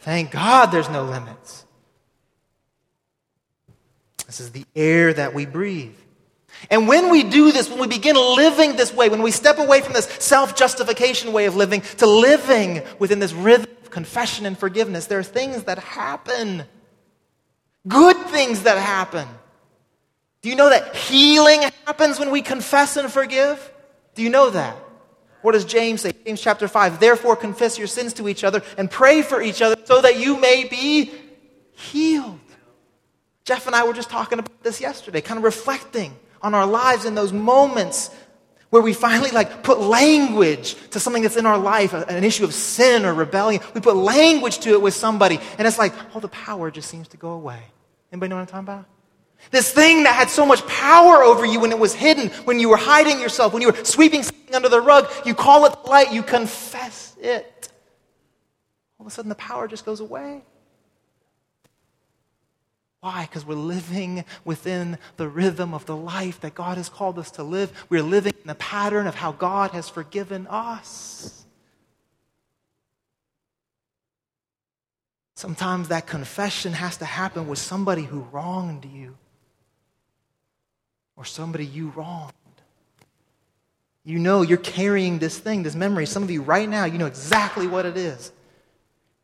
[0.00, 1.64] Thank God there's no limits.
[4.26, 5.94] This is the air that we breathe.
[6.68, 9.80] And when we do this, when we begin living this way, when we step away
[9.80, 14.58] from this self justification way of living to living within this rhythm of confession and
[14.58, 16.64] forgiveness, there are things that happen.
[17.86, 19.26] Good things that happen.
[20.42, 23.72] Do you know that healing happens when we confess and forgive?
[24.14, 24.76] Do you know that?
[25.42, 26.12] What does James say?
[26.24, 27.00] James chapter 5.
[27.00, 30.38] Therefore, confess your sins to each other and pray for each other so that you
[30.38, 31.10] may be
[31.72, 32.38] healed.
[33.44, 37.04] Jeff and I were just talking about this yesterday, kind of reflecting on our lives
[37.04, 38.14] in those moments
[38.70, 42.54] where we finally like put language to something that's in our life, an issue of
[42.54, 43.60] sin or rebellion.
[43.74, 47.08] We put language to it with somebody, and it's like, oh, the power just seems
[47.08, 47.60] to go away.
[48.12, 48.84] Anybody know what I'm talking about?
[49.50, 52.68] This thing that had so much power over you when it was hidden, when you
[52.68, 56.12] were hiding yourself, when you were sweeping something under the rug, you call it light,
[56.12, 57.68] you confess it.
[58.98, 60.42] All of a sudden, the power just goes away.
[63.00, 63.22] Why?
[63.22, 67.42] Because we're living within the rhythm of the life that God has called us to
[67.42, 67.72] live.
[67.88, 71.46] We're living in the pattern of how God has forgiven us.
[75.34, 79.16] Sometimes that confession has to happen with somebody who wronged you
[81.20, 82.32] or somebody you wronged.
[84.04, 86.06] You know you're carrying this thing, this memory.
[86.06, 88.32] Some of you right now, you know exactly what it is.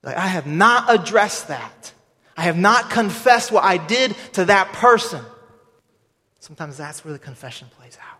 [0.02, 1.94] Like, I have not addressed that.
[2.36, 5.24] I have not confessed what I did to that person.
[6.38, 8.18] Sometimes that's where the confession plays out.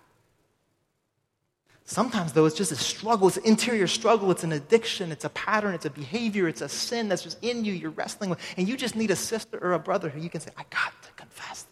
[1.84, 3.28] Sometimes, though, it's just a struggle.
[3.28, 4.30] It's an interior struggle.
[4.30, 5.12] It's an addiction.
[5.12, 5.74] It's a pattern.
[5.74, 6.48] It's a behavior.
[6.48, 7.74] It's a sin that's just in you.
[7.74, 8.40] You're wrestling with.
[8.56, 10.94] And you just need a sister or a brother who you can say, I got
[11.02, 11.65] to confess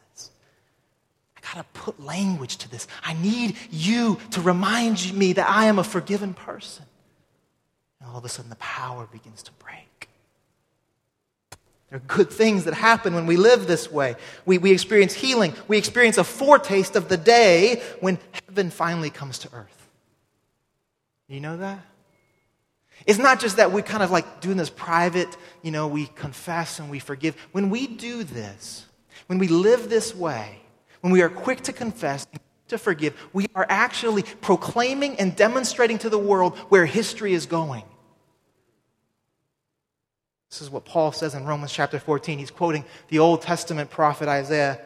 [1.54, 2.86] got to put language to this.
[3.04, 6.84] I need you to remind me that I am a forgiven person.
[8.00, 10.08] And all of a sudden, the power begins to break.
[11.90, 14.16] There are good things that happen when we live this way.
[14.44, 15.54] We, we experience healing.
[15.68, 19.88] We experience a foretaste of the day when heaven finally comes to earth.
[21.28, 21.78] You know that?
[23.06, 26.78] It's not just that we're kind of like doing this private, you know, we confess
[26.78, 27.36] and we forgive.
[27.52, 28.86] When we do this,
[29.26, 30.63] when we live this way,
[31.04, 32.26] when we are quick to confess,
[32.68, 37.84] to forgive, we are actually proclaiming and demonstrating to the world where history is going.
[40.48, 42.38] This is what Paul says in Romans chapter 14.
[42.38, 44.80] He's quoting the Old Testament prophet Isaiah.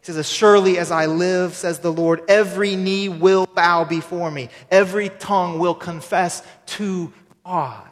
[0.00, 4.32] He says, As surely as I live, says the Lord, every knee will bow before
[4.32, 7.12] me, every tongue will confess to
[7.46, 7.88] God.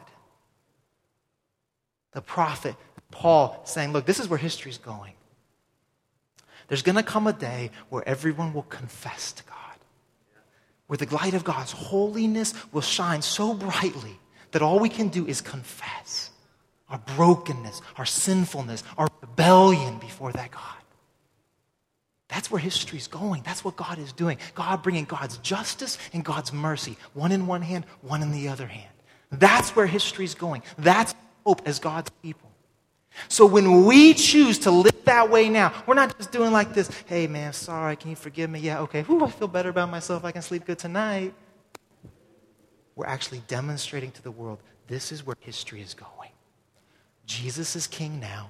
[2.11, 2.75] The prophet
[3.11, 5.13] Paul saying, Look, this is where history's going.
[6.71, 9.57] There's going to come a day where everyone will confess to God,
[10.87, 14.17] where the light of God's holiness will shine so brightly
[14.51, 16.29] that all we can do is confess
[16.87, 20.61] our brokenness, our sinfulness, our rebellion before that God.
[22.29, 23.41] That's where history's going.
[23.43, 24.37] That's what God is doing.
[24.55, 28.67] God bringing God's justice and God's mercy, one in one hand, one in the other
[28.67, 28.93] hand.
[29.29, 30.63] That's where history's going.
[30.77, 31.13] That's
[31.45, 32.50] hope as God's people.
[33.27, 36.89] So when we choose to live that way now, we're not just doing like this,
[37.07, 38.59] hey man, sorry, can you forgive me?
[38.59, 39.05] Yeah, okay.
[39.09, 40.23] Ooh, I feel better about myself.
[40.23, 41.33] I can sleep good tonight.
[42.95, 46.31] We're actually demonstrating to the world this is where history is going.
[47.25, 48.49] Jesus is king now.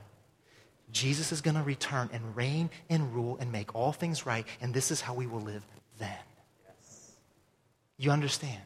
[0.92, 4.74] Jesus is going to return and reign and rule and make all things right, and
[4.74, 5.64] this is how we will live
[6.00, 6.10] then.
[6.66, 7.12] Yes.
[7.98, 8.62] You understand?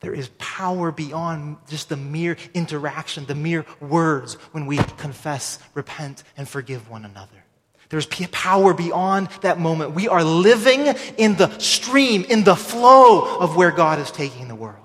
[0.00, 0.04] Yes.
[0.04, 6.22] There is power beyond just the mere interaction, the mere words when we confess, repent,
[6.36, 7.44] and forgive one another.
[7.88, 9.92] There's power beyond that moment.
[9.92, 14.54] We are living in the stream, in the flow of where God is taking the
[14.54, 14.84] world.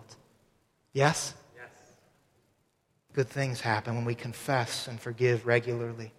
[0.94, 1.34] Yes?
[3.14, 6.12] good things happen when we confess and forgive regularly.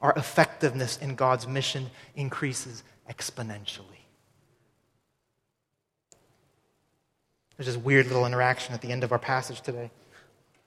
[0.00, 3.97] Our effectiveness in God's mission increases exponentially.
[7.58, 9.90] There's this weird little interaction at the end of our passage today.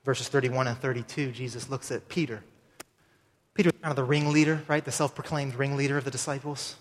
[0.03, 2.43] Verses 31 and 32, Jesus looks at Peter.
[3.53, 4.83] Peter's kind of the ringleader, right?
[4.83, 6.75] The self proclaimed ringleader of the disciples.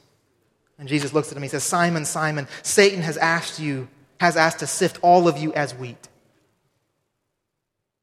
[0.78, 1.38] And Jesus looks at him.
[1.38, 3.88] And he says, Simon, Simon, Satan has asked you,
[4.18, 6.08] has asked to sift all of you as wheat.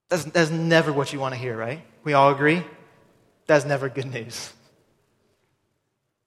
[0.09, 1.81] That's, that's never what you want to hear, right?
[2.03, 2.63] We all agree?
[3.47, 4.53] That's never good news.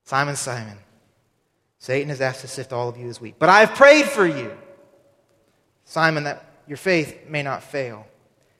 [0.04, 0.76] Simon, Simon,
[1.78, 4.56] Satan has asked to sift all of you as wheat, but I've prayed for you,
[5.90, 8.06] Simon, that your faith may not fail.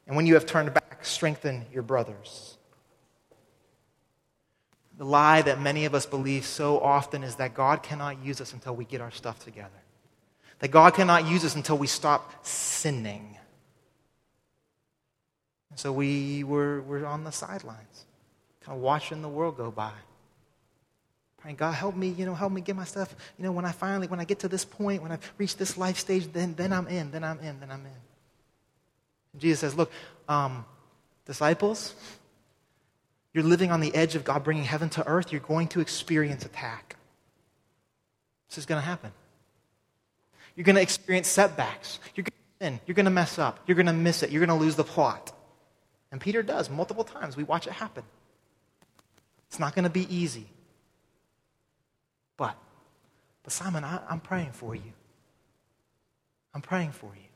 [0.09, 2.57] And when you have turned back, strengthen your brothers.
[4.99, 8.53] the lie that many of us believe so often is that God cannot use us
[8.53, 9.81] until we get our stuff together.
[10.59, 13.37] That God cannot use us until we stop sinning.
[15.76, 18.07] So we were, were on the sidelines,
[18.61, 19.93] kind of watching the world go by.
[21.41, 23.14] Praying, God, help me, you know, help me get my stuff.
[23.38, 25.78] You know, when I finally, when I get to this point, when I've reached this
[25.78, 27.93] life stage, then, then I'm in, then I'm in, then I'm in.
[29.32, 29.91] And Jesus says, look,
[30.28, 30.64] um,
[31.24, 31.95] disciples,
[33.32, 35.32] you're living on the edge of God bringing heaven to earth.
[35.32, 36.97] You're going to experience attack.
[38.49, 39.12] This is going to happen.
[40.57, 42.01] You're going to experience setbacks.
[42.14, 42.41] You're going to.
[42.86, 43.59] You're going to mess up.
[43.66, 44.28] You're going to miss it.
[44.28, 45.32] You're going to lose the plot.
[46.12, 47.34] And Peter does multiple times.
[47.34, 48.03] We watch it happen.
[49.49, 50.47] It's not going to be easy.
[52.41, 52.57] But,
[53.43, 54.95] but Simon, I, I'm praying for you.
[56.55, 57.28] I'm praying for you.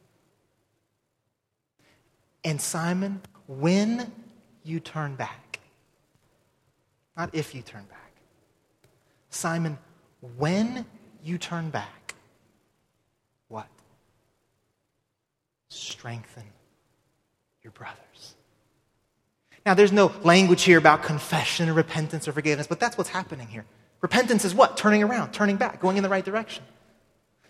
[2.42, 4.10] And Simon, when
[4.64, 5.60] you turn back,
[7.18, 8.12] not if you turn back,
[9.28, 9.76] Simon,
[10.38, 10.86] when
[11.22, 12.14] you turn back,
[13.48, 13.68] what?
[15.68, 16.44] Strengthen
[17.62, 18.36] your brothers.
[19.66, 23.66] Now, there's no language here about confession repentance or forgiveness, but that's what's happening here.
[24.04, 24.76] Repentance is what?
[24.76, 26.62] Turning around, turning back, going in the right direction.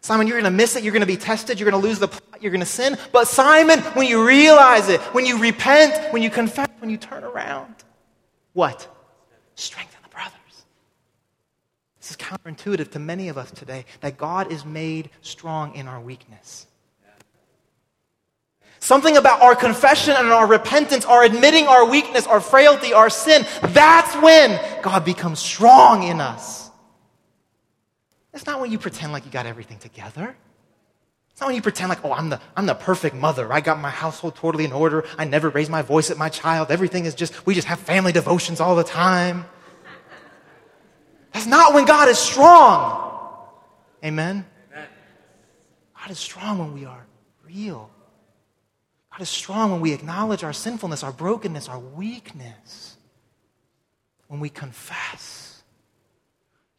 [0.02, 0.84] Simon, you're going to miss it.
[0.84, 1.58] You're going to be tested.
[1.58, 2.40] You're going to lose the plot.
[2.40, 2.96] You're going to sin.
[3.10, 7.24] But Simon, when you realize it, when you repent, when you confess, when you turn
[7.24, 7.74] around,
[8.52, 8.86] what?
[9.56, 10.64] Strengthen the brothers.
[12.00, 16.00] This is counterintuitive to many of us today that God is made strong in our
[16.00, 16.68] weakness.
[18.84, 23.46] Something about our confession and our repentance, our admitting our weakness, our frailty, our sin,
[23.68, 26.70] that's when God becomes strong in us.
[28.34, 30.36] It's not when you pretend like you got everything together.
[31.30, 33.50] It's not when you pretend like, oh, I'm the, I'm the perfect mother.
[33.50, 35.06] I got my household totally in order.
[35.16, 36.70] I never raise my voice at my child.
[36.70, 39.46] Everything is just, we just have family devotions all the time.
[41.32, 43.38] That's not when God is strong.
[44.04, 44.44] Amen?
[44.70, 44.88] Amen.
[45.98, 47.06] God is strong when we are
[47.46, 47.90] real.
[49.14, 52.96] God is strong when we acknowledge our sinfulness, our brokenness, our weakness.
[54.26, 55.62] When we confess.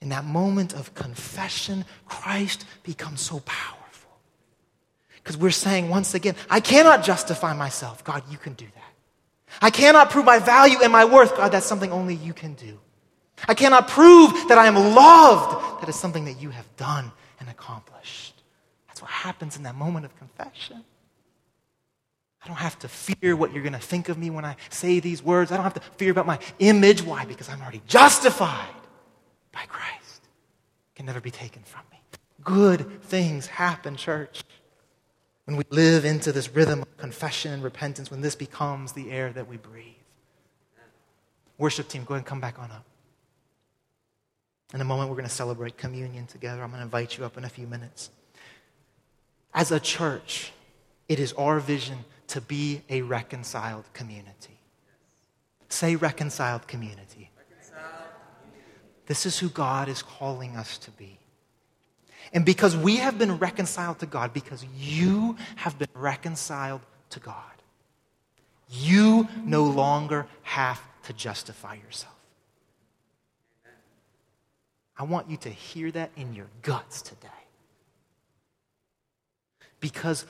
[0.02, 4.12] In that moment of confession, Christ becomes so powerful.
[5.16, 8.04] Because we're saying once again, I cannot justify myself.
[8.04, 9.62] God, you can do that.
[9.62, 11.38] I cannot prove my value and my worth.
[11.38, 12.78] God, that's something only you can do.
[13.48, 15.82] I cannot prove that I am loved.
[15.82, 18.44] That is something that you have done and accomplished.
[18.88, 20.84] That's what happens in that moment of confession.
[22.46, 25.00] I don't have to fear what you're going to think of me when I say
[25.00, 25.52] these words.
[25.52, 27.02] I don't have to fear about my image.
[27.02, 27.26] Why?
[27.26, 28.70] Because I'm already justified
[29.52, 30.22] by Christ.
[30.94, 32.00] It can never be taken from me.
[32.44, 34.44] Good things happen, church.
[35.46, 39.34] When we live into this rhythm of confession and repentance, when this becomes the air
[39.34, 39.96] that we breathe.
[41.58, 42.86] Worship team, go ahead and come back on up.
[44.72, 46.62] In a moment, we're going to celebrate communion together.
[46.62, 48.12] I'm going to invite you up in a few minutes.
[49.52, 50.52] As a church,
[51.08, 54.60] it is our vision to be a reconciled community.
[55.70, 57.32] Say reconciled community.
[59.08, 61.20] This is who God is calling us to be.
[62.34, 67.36] And because we have been reconciled to God, because you have been reconciled to God,
[68.70, 72.14] you no longer have to justify yourself.
[74.98, 77.28] I want you to hear that in your guts today.
[79.80, 80.26] Because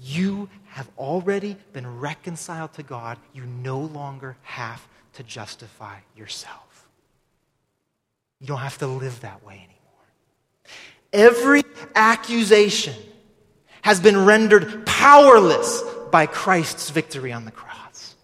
[0.00, 3.18] you have already been reconciled to God.
[3.34, 6.88] You no longer have to justify yourself.
[8.40, 9.74] You don't have to live that way anymore.
[11.12, 11.62] Every
[11.94, 12.94] accusation
[13.82, 15.82] has been rendered powerless
[16.12, 18.14] by Christ's victory on the cross.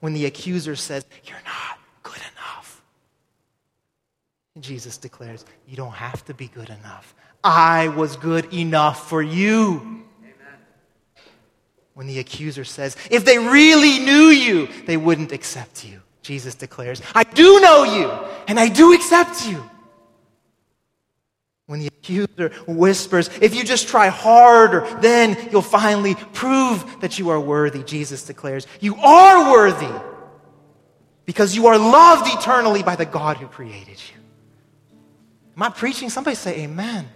[0.00, 2.82] When the accuser says, You're not good enough,
[4.60, 7.14] Jesus declares, You don't have to be good enough.
[7.44, 10.02] I was good enough for you
[11.94, 16.00] when the accuser says, If they really knew you, they wouldn't accept you.
[16.22, 18.10] Jesus declares, I do know you,
[18.46, 19.62] and I do accept you.
[21.66, 27.30] When the accuser whispers, If you just try harder, then you'll finally prove that you
[27.30, 29.92] are worthy, Jesus declares, You are worthy
[31.24, 34.20] because you are loved eternally by the God who created you.
[35.56, 36.08] Am I preaching?
[36.08, 37.08] Somebody say, Amen.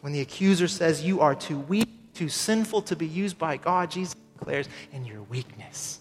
[0.00, 3.90] When the accuser says, You are too weak, too sinful to be used by God,
[3.90, 6.00] Jesus declares, in your weakness,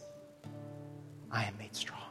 [1.32, 2.02] I am made strong.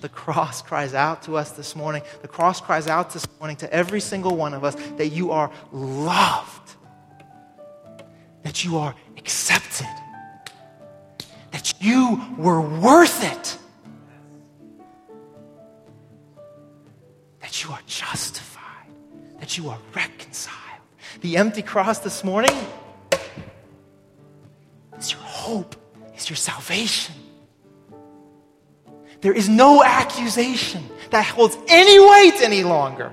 [0.00, 2.02] The cross cries out to us this morning.
[2.22, 5.50] The cross cries out this morning to every single one of us that you are
[5.72, 6.76] loved.
[8.42, 9.86] that you are accepted,
[11.50, 13.58] that you were worth it,
[17.40, 18.49] that you are justified,
[19.50, 20.56] that you are reconciled.
[21.22, 22.56] The empty cross this morning
[24.96, 25.74] is your hope,
[26.16, 27.16] is your salvation.
[29.20, 33.12] There is no accusation that holds any weight any longer.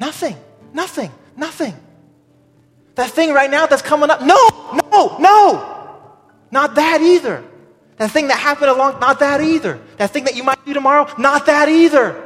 [0.00, 0.36] Nothing,
[0.74, 1.74] nothing, nothing.
[2.96, 4.48] That thing right now that's coming up, no,
[4.90, 6.00] no, no.
[6.50, 7.44] Not that either.
[7.98, 9.78] That thing that happened along, not that either.
[9.98, 12.25] That thing that you might do tomorrow, not that either.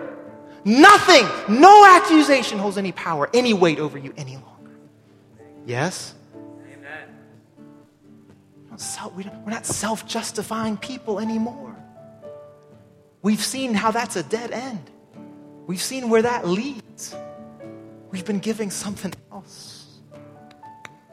[0.65, 4.79] Nothing, no accusation holds any power, any weight over you any longer.
[5.67, 6.15] Yes?
[6.73, 7.09] Amen.
[9.15, 11.77] We're not self justifying people anymore.
[13.23, 14.91] We've seen how that's a dead end.
[15.67, 17.15] We've seen where that leads.
[18.11, 20.01] We've been giving something else.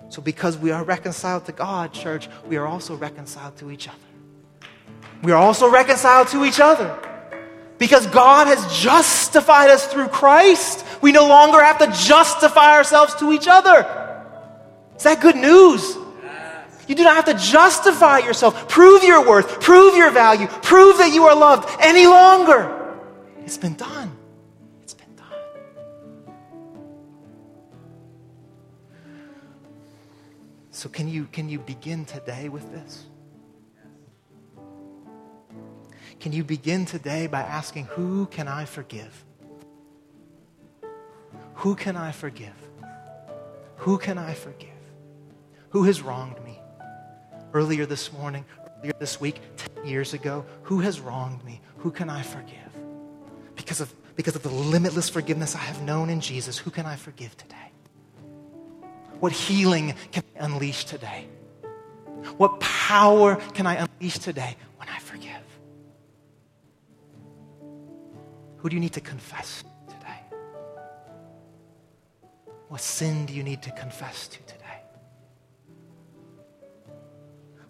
[0.09, 3.97] So, because we are reconciled to God, church, we are also reconciled to each other.
[5.21, 6.97] We are also reconciled to each other.
[7.77, 13.31] Because God has justified us through Christ, we no longer have to justify ourselves to
[13.31, 13.85] each other.
[14.95, 15.95] Is that good news?
[16.87, 21.13] You do not have to justify yourself, prove your worth, prove your value, prove that
[21.13, 22.73] you are loved any longer.
[23.43, 24.15] It's been done.
[24.83, 25.25] It's been done.
[30.71, 33.05] So can you can you begin today with this?
[36.19, 39.25] Can you begin today by asking, Who can I forgive?
[41.55, 42.53] Who can I forgive?
[43.77, 44.69] Who can I forgive?
[45.69, 46.59] Who has wronged me?
[47.53, 48.45] earlier this morning,
[48.79, 49.39] earlier this week,
[49.75, 50.45] 10 years ago?
[50.63, 51.61] Who has wronged me?
[51.77, 52.55] Who can I forgive?
[53.55, 56.95] Because of, because of the limitless forgiveness I have known in Jesus, who can I
[56.95, 57.55] forgive today?
[59.19, 61.27] What healing can I unleash today?
[62.37, 64.55] What power can I unleash today
[68.67, 70.19] Who do you need to confess today?
[72.67, 74.81] What sin do you need to confess to today?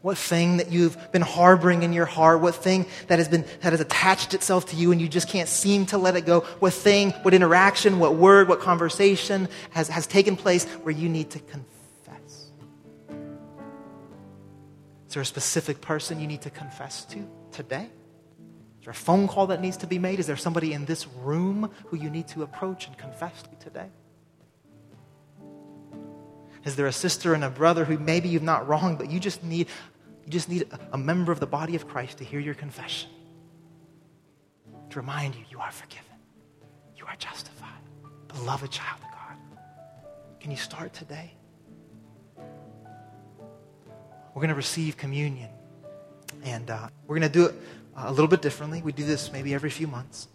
[0.02, 2.42] What thing that you've been harboring in your heart?
[2.42, 5.48] What thing that has been that has attached itself to you and you just can't
[5.48, 6.40] seem to let it go?
[6.62, 11.30] What thing, what interaction, what word, what conversation has, has taken place where you need
[11.30, 12.48] to confess?
[15.08, 17.88] Is there a specific person you need to confess to today?
[18.88, 20.18] There a phone call that needs to be made?
[20.18, 23.90] Is there somebody in this room who you need to approach and confess to today?
[26.64, 29.44] Is there a sister and a brother who maybe you've not wronged, but you just
[29.44, 29.68] need
[30.24, 33.10] you just need a member of the body of Christ to hear your confession,
[34.92, 36.06] to remind you you are forgiven,
[36.96, 37.84] you are justified,
[38.30, 39.38] beloved child of God.
[40.40, 41.34] Can you start today?
[44.34, 45.50] We're going to receive communion,
[46.46, 47.56] and uh, we're going to do it
[47.98, 48.82] a little bit differently.
[48.82, 50.28] We do this maybe every few months.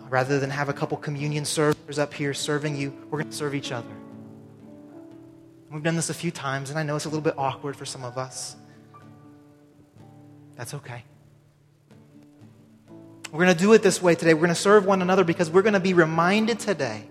[0.00, 3.36] Uh, rather than have a couple communion servers up here serving you, we're going to
[3.36, 3.88] serve each other.
[5.70, 7.84] We've done this a few times, and I know it's a little bit awkward for
[7.84, 8.56] some of us.
[10.56, 11.04] That's okay.
[13.30, 14.32] We're going to do it this way today.
[14.32, 17.04] We're going to serve one another because we're going to be reminded today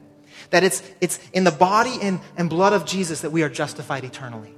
[0.49, 4.03] that it's, it's in the body and, and blood of Jesus that we are justified
[4.03, 4.53] eternally.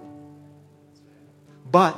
[1.70, 1.98] But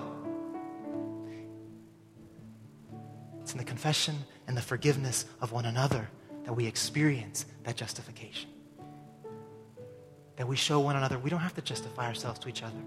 [3.52, 4.16] it's in the confession
[4.48, 6.10] and the forgiveness of one another
[6.46, 8.50] that we experience that justification.
[10.38, 12.82] That we show one another we don't have to justify ourselves to each other.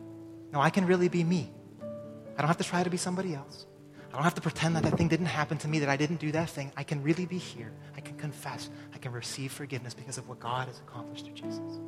[0.54, 1.50] No, I can really be me.
[1.82, 3.66] I don't have to try to be somebody else.
[4.10, 6.18] I don't have to pretend that that thing didn't happen to me, that I didn't
[6.18, 6.72] do that thing.
[6.78, 7.70] I can really be here.
[7.94, 8.70] I can confess.
[8.94, 11.78] I can receive forgiveness because of what God has accomplished through Jesus.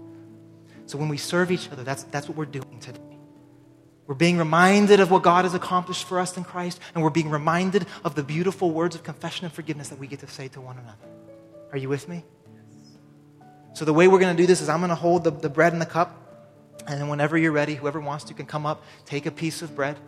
[0.84, 3.15] So when we serve each other, that's, that's what we're doing today.
[4.06, 7.30] We're being reminded of what God has accomplished for us in Christ, and we're being
[7.30, 10.60] reminded of the beautiful words of confession and forgiveness that we get to say to
[10.60, 11.08] one another.
[11.72, 12.24] Are you with me?
[13.74, 15.50] So the way we're going to do this is I'm going to hold the, the
[15.50, 16.16] bread and the cup,
[16.86, 19.74] and then whenever you're ready, whoever wants to can come up, take a piece of
[19.74, 19.98] bread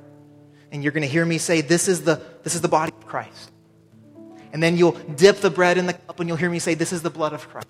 [0.70, 3.07] and you're going to hear me say, this is, the, this is the body of
[3.07, 3.51] Christ.
[4.53, 6.92] And then you'll dip the bread in the cup and you'll hear me say, this
[6.92, 7.68] is the blood of Christ.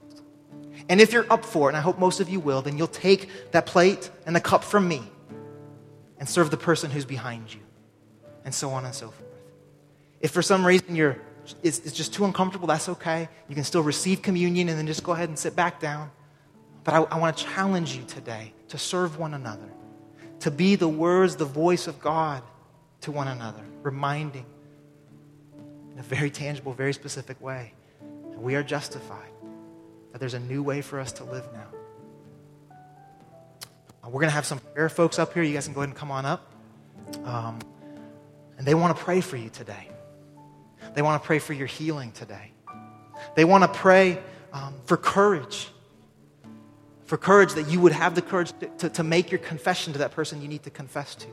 [0.89, 2.87] And if you're up for it, and I hope most of you will, then you'll
[2.87, 5.03] take that plate and the cup from me
[6.19, 7.61] and serve the person who's behind you,
[8.45, 9.29] and so on and so forth.
[10.21, 11.19] If for some reason you're,
[11.63, 13.29] it's, it's just too uncomfortable, that's okay.
[13.49, 16.11] You can still receive communion and then just go ahead and sit back down.
[16.85, 19.69] But I, I want to challenge you today to serve one another,
[20.41, 22.43] to be the words, the voice of God
[23.03, 24.47] to one another, reminding
[25.93, 27.75] in a very tangible, very specific way
[28.31, 29.31] that we are justified,
[30.13, 31.67] that there's a new way for us to live now.
[34.09, 35.43] Uh, we're going to have some prayer folks up here.
[35.43, 36.51] You guys can go ahead and come on up.
[37.25, 37.59] Um,
[38.57, 39.89] and they want to pray for you today.
[40.95, 42.53] They want to pray for your healing today.
[43.37, 44.21] They want to pray
[44.53, 45.69] um, for courage.
[47.05, 50.01] For courage that you would have the courage to, to, to make your confession to
[50.01, 51.27] that person you need to confess to.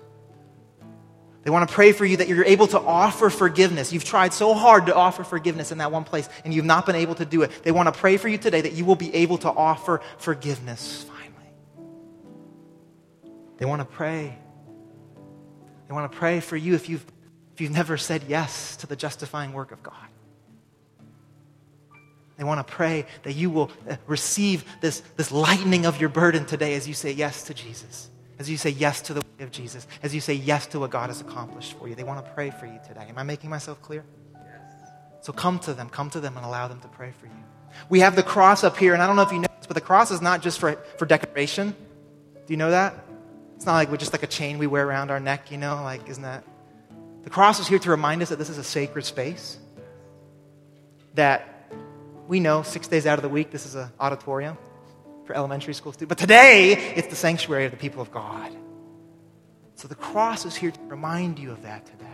[1.44, 3.94] They want to pray for you that you're able to offer forgiveness.
[3.94, 6.96] You've tried so hard to offer forgiveness in that one place and you've not been
[6.96, 7.52] able to do it.
[7.64, 11.06] They want to pray for you today that you will be able to offer forgiveness.
[13.66, 14.38] They want to pray.
[15.88, 17.04] They want to pray for you if you've,
[17.52, 19.96] if you've never said yes to the justifying work of God.
[22.38, 26.46] They want to pray that you will uh, receive this, this lightening of your burden
[26.46, 29.50] today as you say yes to Jesus as you say yes to the way of
[29.50, 31.96] Jesus, as you say yes to what God has accomplished for you.
[31.96, 33.08] They want to pray for you today.
[33.10, 34.04] Am I making myself clear?
[34.34, 34.42] Yes.
[35.22, 37.32] So come to them, come to them and allow them to pray for you.
[37.90, 39.74] We have the cross up here, and I don't know if you know this, but
[39.74, 41.74] the cross is not just for, for decoration.
[42.46, 42.94] Do you know that?
[43.56, 45.76] It's not like we're just like a chain we wear around our neck, you know?
[45.84, 46.44] Like, isn't that?
[47.24, 49.58] The cross is here to remind us that this is a sacred space.
[51.16, 51.72] That
[52.28, 54.58] we know six days out of the week, this is an auditorium
[55.26, 56.10] for elementary school students.
[56.10, 58.52] But today, it's the sanctuary of the people of God.
[59.76, 62.06] So the cross is here to remind you of that today.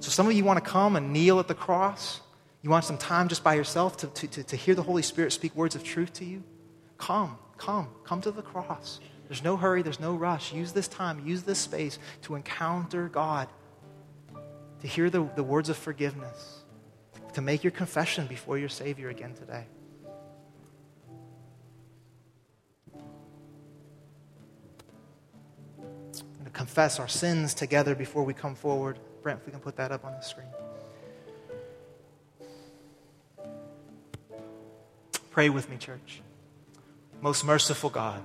[0.00, 2.20] So some of you want to come and kneel at the cross.
[2.62, 5.32] You want some time just by yourself to, to, to, to hear the Holy Spirit
[5.32, 6.42] speak words of truth to you?
[6.98, 9.00] Come, come, come to the cross.
[9.30, 10.52] There's no hurry, there's no rush.
[10.52, 13.46] Use this time, use this space to encounter God,
[14.80, 16.64] to hear the, the words of forgiveness,
[17.34, 19.66] to make your confession before your Savior again today.
[26.44, 28.98] to confess our sins together before we come forward.
[29.22, 30.48] Brent, if we can put that up on the screen.
[35.30, 36.20] Pray with me, church.
[37.20, 38.24] Most merciful God,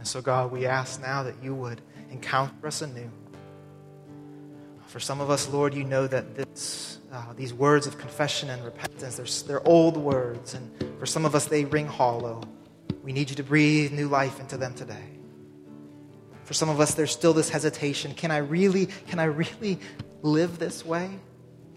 [0.00, 3.10] And so, God, we ask now that you would encounter us anew.
[4.86, 8.64] For some of us, Lord, you know that this, uh, these words of confession and
[8.64, 10.54] repentance, they're, they're old words.
[10.54, 12.40] And for some of us, they ring hollow.
[13.04, 15.04] We need you to breathe new life into them today.
[16.44, 18.14] For some of us, there's still this hesitation.
[18.14, 19.78] Can I really, can I really
[20.22, 21.10] live this way?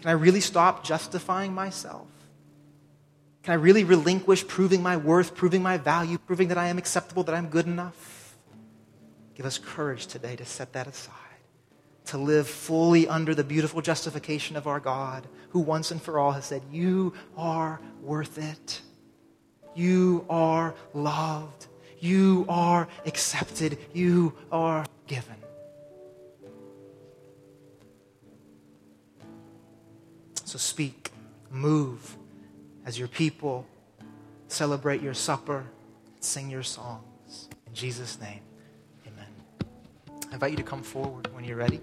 [0.00, 2.06] Can I really stop justifying myself?
[3.44, 7.24] Can I really relinquish proving my worth, proving my value, proving that I am acceptable,
[7.24, 8.34] that I'm good enough?
[9.34, 11.12] Give us courage today to set that aside,
[12.06, 16.32] to live fully under the beautiful justification of our God, who once and for all
[16.32, 18.80] has said, You are worth it.
[19.74, 21.66] You are loved.
[21.98, 23.76] You are accepted.
[23.92, 25.36] You are given.
[30.44, 31.12] So speak,
[31.50, 32.16] move
[32.84, 33.66] as your people
[34.48, 35.64] celebrate your supper,
[36.20, 37.48] sing your songs.
[37.66, 38.40] In Jesus' name,
[39.06, 39.26] amen.
[40.30, 41.80] I invite you to come forward when you're ready.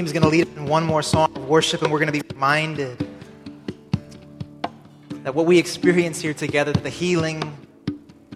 [0.00, 2.26] Team's going to lead in one more song of worship, and we're going to be
[2.32, 3.06] reminded
[5.24, 7.42] that what we experience here together, that the healing,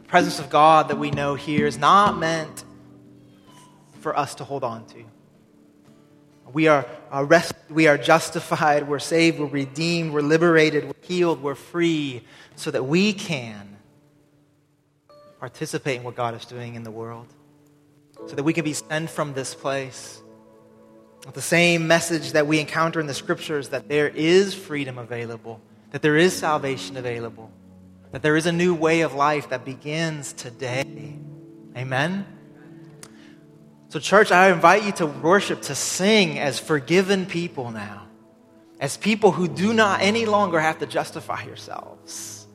[0.06, 2.64] presence of God that we know here is not meant
[4.00, 5.04] for us to hold on to.
[6.52, 11.54] We are arrested, we are justified, we're saved, we're redeemed, we're liberated, we're healed, we're
[11.54, 13.78] free, so that we can
[15.40, 17.32] participate in what God is doing in the world,
[18.26, 20.20] so that we can be sent from this place
[21.32, 25.60] the same message that we encounter in the scriptures that there is freedom available,
[25.92, 27.50] that there is salvation available,
[28.12, 31.16] that there is a new way of life that begins today.
[31.76, 32.26] Amen?
[33.88, 38.06] So, church, I invite you to worship, to sing as forgiven people now,
[38.78, 42.46] as people who do not any longer have to justify yourselves,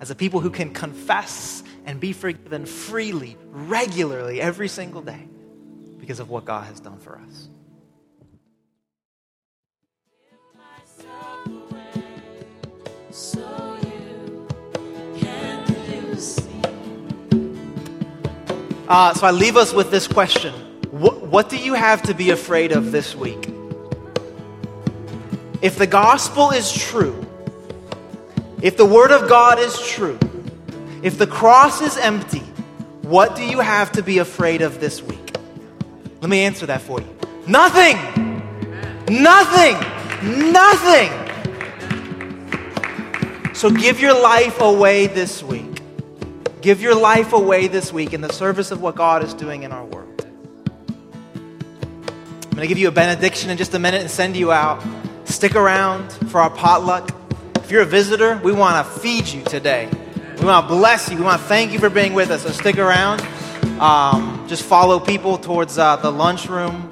[0.00, 5.28] as a people who can confess and be forgiven freely, regularly, every single day
[5.98, 7.48] because of what God has done for us.
[18.86, 20.52] Uh, so I leave us with this question
[20.90, 23.48] what, what do you have to be afraid of this week?
[25.62, 27.24] If the gospel is true,
[28.62, 30.18] if the word of God is true,
[31.02, 32.42] if the cross is empty,
[33.02, 35.36] what do you have to be afraid of this week?
[36.20, 37.16] Let me answer that for you.
[37.46, 37.96] Nothing!
[39.08, 39.76] Nothing!
[40.52, 41.23] Nothing!
[43.54, 45.80] So give your life away this week.
[46.60, 49.70] Give your life away this week in the service of what God is doing in
[49.70, 50.26] our world.
[51.36, 54.84] I'm going to give you a benediction in just a minute and send you out.
[55.24, 57.10] Stick around for our potluck.
[57.56, 59.88] If you're a visitor, we want to feed you today.
[60.40, 61.16] We want to bless you.
[61.16, 62.42] We want to thank you for being with us.
[62.42, 63.20] So stick around.
[63.80, 66.90] Um, just follow people towards uh, the lunchroom.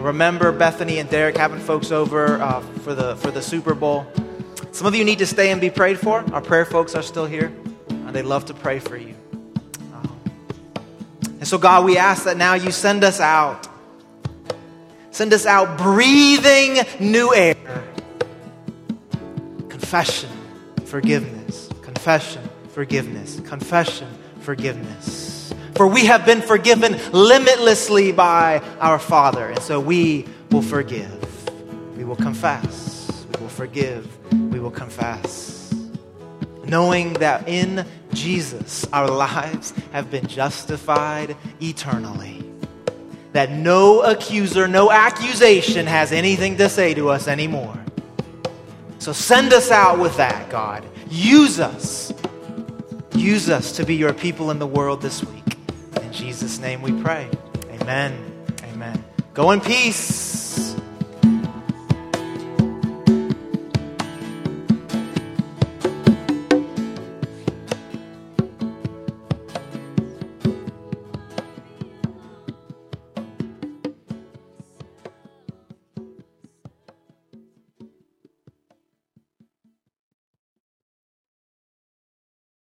[0.00, 4.06] Remember Bethany and Derek having folks over uh, for the for the Super Bowl.
[4.72, 6.24] Some of you need to stay and be prayed for.
[6.32, 7.52] Our prayer folks are still here
[7.88, 9.14] and they'd love to pray for you.
[9.92, 10.20] Um,
[11.24, 13.68] and so, God, we ask that now you send us out.
[15.12, 17.54] Send us out breathing new air.
[19.68, 20.30] Confession,
[20.84, 21.68] forgiveness.
[21.82, 23.40] Confession, forgiveness.
[23.40, 24.08] Confession,
[24.40, 25.52] forgiveness.
[25.74, 29.50] For we have been forgiven limitlessly by our Father.
[29.50, 31.16] And so we will forgive.
[31.96, 32.89] We will confess.
[33.60, 34.08] Forgive.
[34.50, 35.70] We will confess
[36.64, 37.84] knowing that in
[38.14, 42.42] Jesus our lives have been justified eternally.
[43.34, 47.78] That no accuser, no accusation has anything to say to us anymore.
[48.98, 50.82] So send us out with that, God.
[51.10, 52.14] Use us.
[53.12, 55.58] Use us to be your people in the world this week.
[56.00, 57.28] In Jesus' name we pray.
[57.72, 58.16] Amen.
[58.72, 59.04] Amen.
[59.34, 60.39] Go in peace.